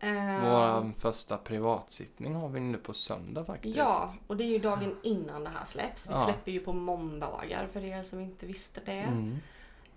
[0.00, 3.76] Eh, Vår första privatsittning har vi nu på söndag faktiskt.
[3.76, 6.06] Ja, och det är ju dagen innan det här släpps.
[6.08, 6.24] Vi Ja.
[6.24, 8.92] släpper ju på måndagar för er som inte visste det.
[8.92, 9.38] Mm,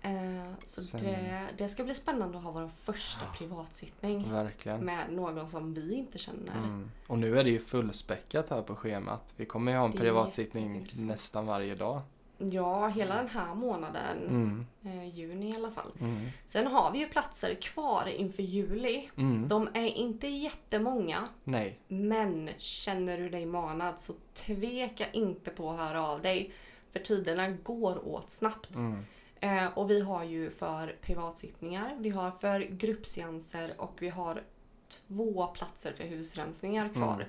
[0.02, 4.84] Eh, så Sen- det, det ska bli spännande att ha vår första privatsittning verkligen.
[4.84, 6.56] med någon som vi inte känner.
[6.58, 6.90] Mm.
[7.06, 9.34] Och nu är det ju fullspäckat här på schemat.
[9.36, 12.00] Vi kommer ju ha en Det privatsittning nästan varje dag.
[12.38, 14.18] Ja, hela den här månaden.
[14.28, 14.66] Mm.
[14.84, 15.90] Eh, juni i alla fall.
[16.00, 16.26] Mm.
[16.46, 19.10] Sen har vi ju platser kvar inför juli.
[19.16, 19.48] Mm.
[19.48, 21.78] De är inte jättemånga, Nej.
[21.88, 26.52] men känner du dig manad så tveka inte på att höra av dig.
[26.90, 28.74] För tiderna går åt snabbt.
[28.76, 29.04] Mm.
[29.40, 34.42] Eh, och vi har ju för privatsittningar, vi har för gruppseanser och vi har
[34.88, 37.14] två platser för husrensningar kvar.
[37.14, 37.26] Mm.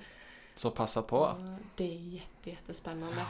[0.56, 1.18] Så passa på.
[1.18, 1.36] Och
[1.76, 3.26] Det är jätte, jättespännande.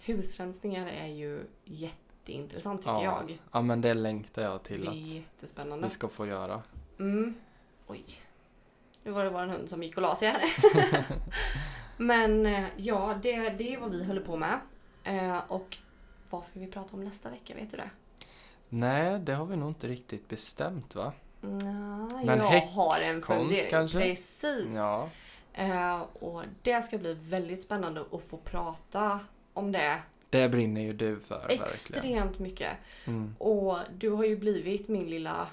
[0.00, 3.02] Husrensningar är ju jätteintressant tycker Ja.
[3.28, 3.38] jag.
[3.52, 5.86] Ja men det längtar jag Det till är att jättespännande.
[5.86, 6.62] vi ska få göra.
[6.98, 7.34] Mm.
[7.86, 8.04] Oj.
[9.04, 10.42] Nu var det vår hund som gick och la sig här.
[11.96, 14.60] Men eh, ja, det, det är vad vi håller på med.
[15.04, 15.76] Eh, och
[16.32, 17.54] vad ska vi prata om nästa vecka?
[17.54, 17.90] Vet du det?
[18.68, 21.12] Nej, det har vi nog inte riktigt bestämt va?
[21.40, 23.70] Nej, Men jag har en fundering.
[23.70, 23.98] kanske?
[23.98, 24.74] Precis.
[24.74, 25.08] Ja.
[25.54, 29.20] Eh, och det ska bli väldigt spännande att få prata
[29.52, 29.98] om det
[30.30, 31.62] Det brinner ju du för verkligen.
[31.64, 32.72] extremt mycket.
[33.04, 33.34] Mm.
[33.38, 35.48] Och du har ju blivit min lilla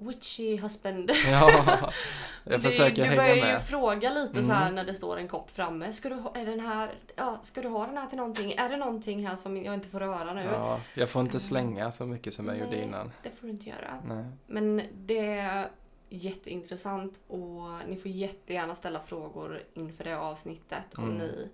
[0.00, 1.10] witchy husband.
[1.30, 1.92] Ja,
[2.44, 3.62] jag försöker du, du hänga börjar ju med.
[3.62, 4.74] fråga lite så här Mm.
[4.74, 5.92] när det står en kopp framme.
[5.92, 8.52] Ska du, ha, är den här, ja, ska du ha den här till någonting?
[8.52, 10.42] Är det någonting här som jag inte får röra nu?
[10.52, 12.82] Ja, jag får inte slänga så mycket som jag gjorde Nej.
[12.82, 13.12] innan.
[13.22, 14.02] Det får du inte göra.
[14.06, 14.24] Nej.
[14.46, 15.68] Men det är
[16.10, 20.94] jätteintressant och ni får jättegärna ställa frågor inför det avsnittet.
[20.96, 21.16] Om Mm.
[21.16, 21.48] ni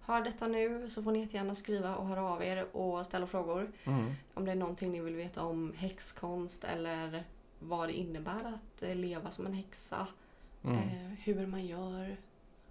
[0.00, 3.70] hör detta nu så får ni jättegärna skriva och höra av er och ställa frågor.
[3.84, 4.14] Mm.
[4.34, 7.24] Om det är någonting ni vill veta om häxkonst eller
[7.60, 10.06] vad det innebär att eh, leva som en häxa.
[10.64, 10.76] Mm.
[10.78, 12.16] Eh, hur man gör.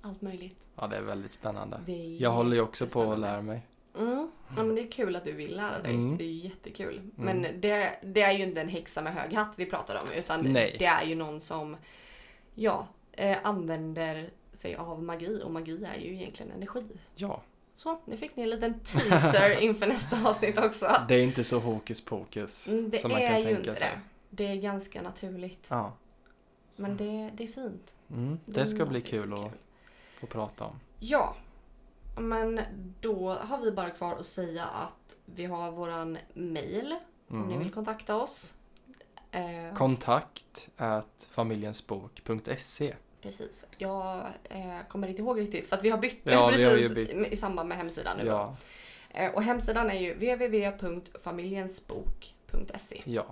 [0.02, 0.68] Allt möjligt.
[0.76, 1.80] Ja, det är väldigt spännande.
[1.88, 3.62] Är Jag håller ju också på att lära mig.
[3.98, 4.32] Mm.
[4.56, 5.94] Ja, men det är kul att du vill lära dig.
[5.94, 6.18] Mm.
[6.18, 7.02] Det är jättekul.
[7.16, 10.12] Men det, det är ju inte en häxa med hög hatt vi pratar om.
[10.18, 10.76] Utan Nej.
[10.80, 11.78] det är ju någon som
[12.56, 15.42] ja, eh, använder sig av magi.
[15.44, 16.84] Och magi är ju egentligen energi.
[17.16, 17.42] Ja,
[17.76, 20.86] Så, nu fick ni en liten teaser inför nästa avsnitt också.
[21.08, 23.80] det är inte så hokus pokus Mm, som man kan tänka sig.
[23.80, 23.80] det.
[23.80, 24.00] Det
[24.48, 25.68] är ganska naturligt.
[25.72, 25.94] Ja.
[26.76, 27.96] Men det, det är fint.
[28.12, 28.40] Mm.
[28.46, 29.52] Det ska bli kul är att
[30.20, 30.80] få prata om.
[31.00, 31.36] Ja,
[32.18, 32.62] men
[33.02, 36.96] då har vi bara kvar att säga att vi har våran mail
[37.28, 37.60] om ni Mm.
[37.60, 38.54] vill kontakta oss.
[39.32, 43.66] Eh, Kontakt at familjensbok.se precis.
[43.78, 46.96] Jag eh, kommer inte ihåg riktigt för att vi har bytt Ja, har precis ju
[46.96, 47.32] bytt.
[47.32, 48.26] i samband med hemsidan nu.
[48.26, 48.56] Ja,
[49.14, 53.02] Eh, och hemsidan är ju www.familjensbok.se.
[53.06, 53.26] ja.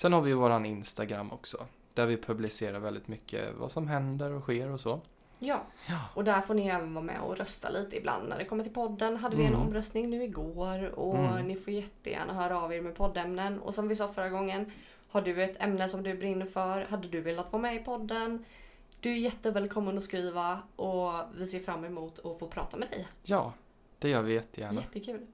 [0.00, 1.66] Sen har vi våran Instagram också.
[1.94, 5.00] Där vi publicerar väldigt mycket vad som händer och sker och så.
[5.38, 5.98] Ja, Ja.
[6.14, 8.72] och där får ni även vara med och rösta lite ibland när det kommer till
[8.72, 9.16] podden.
[9.16, 9.66] Hade vi en Mm.
[9.66, 11.46] omröstning nu igår och Mm.
[11.48, 13.58] ni får jättegärna höra av er med poddämnen.
[13.60, 14.72] Och som vi sa förra gången,
[15.10, 16.80] har du ett ämne som du brinner för?
[16.90, 18.44] Hade du velat vara med i podden?
[19.00, 23.08] Du är jättevälkommen att skriva och vi ser fram emot att få prata med dig.
[23.22, 23.52] Ja,
[23.98, 24.80] det gör vi jättegärna.
[24.80, 25.26] Jättekul.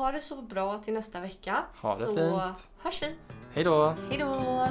[0.00, 1.64] Ha det så bra till nästa vecka.
[1.82, 2.68] Ha det så fint.
[2.78, 3.14] hörs vi.
[3.54, 3.94] Hej då!
[4.08, 4.66] Hej då!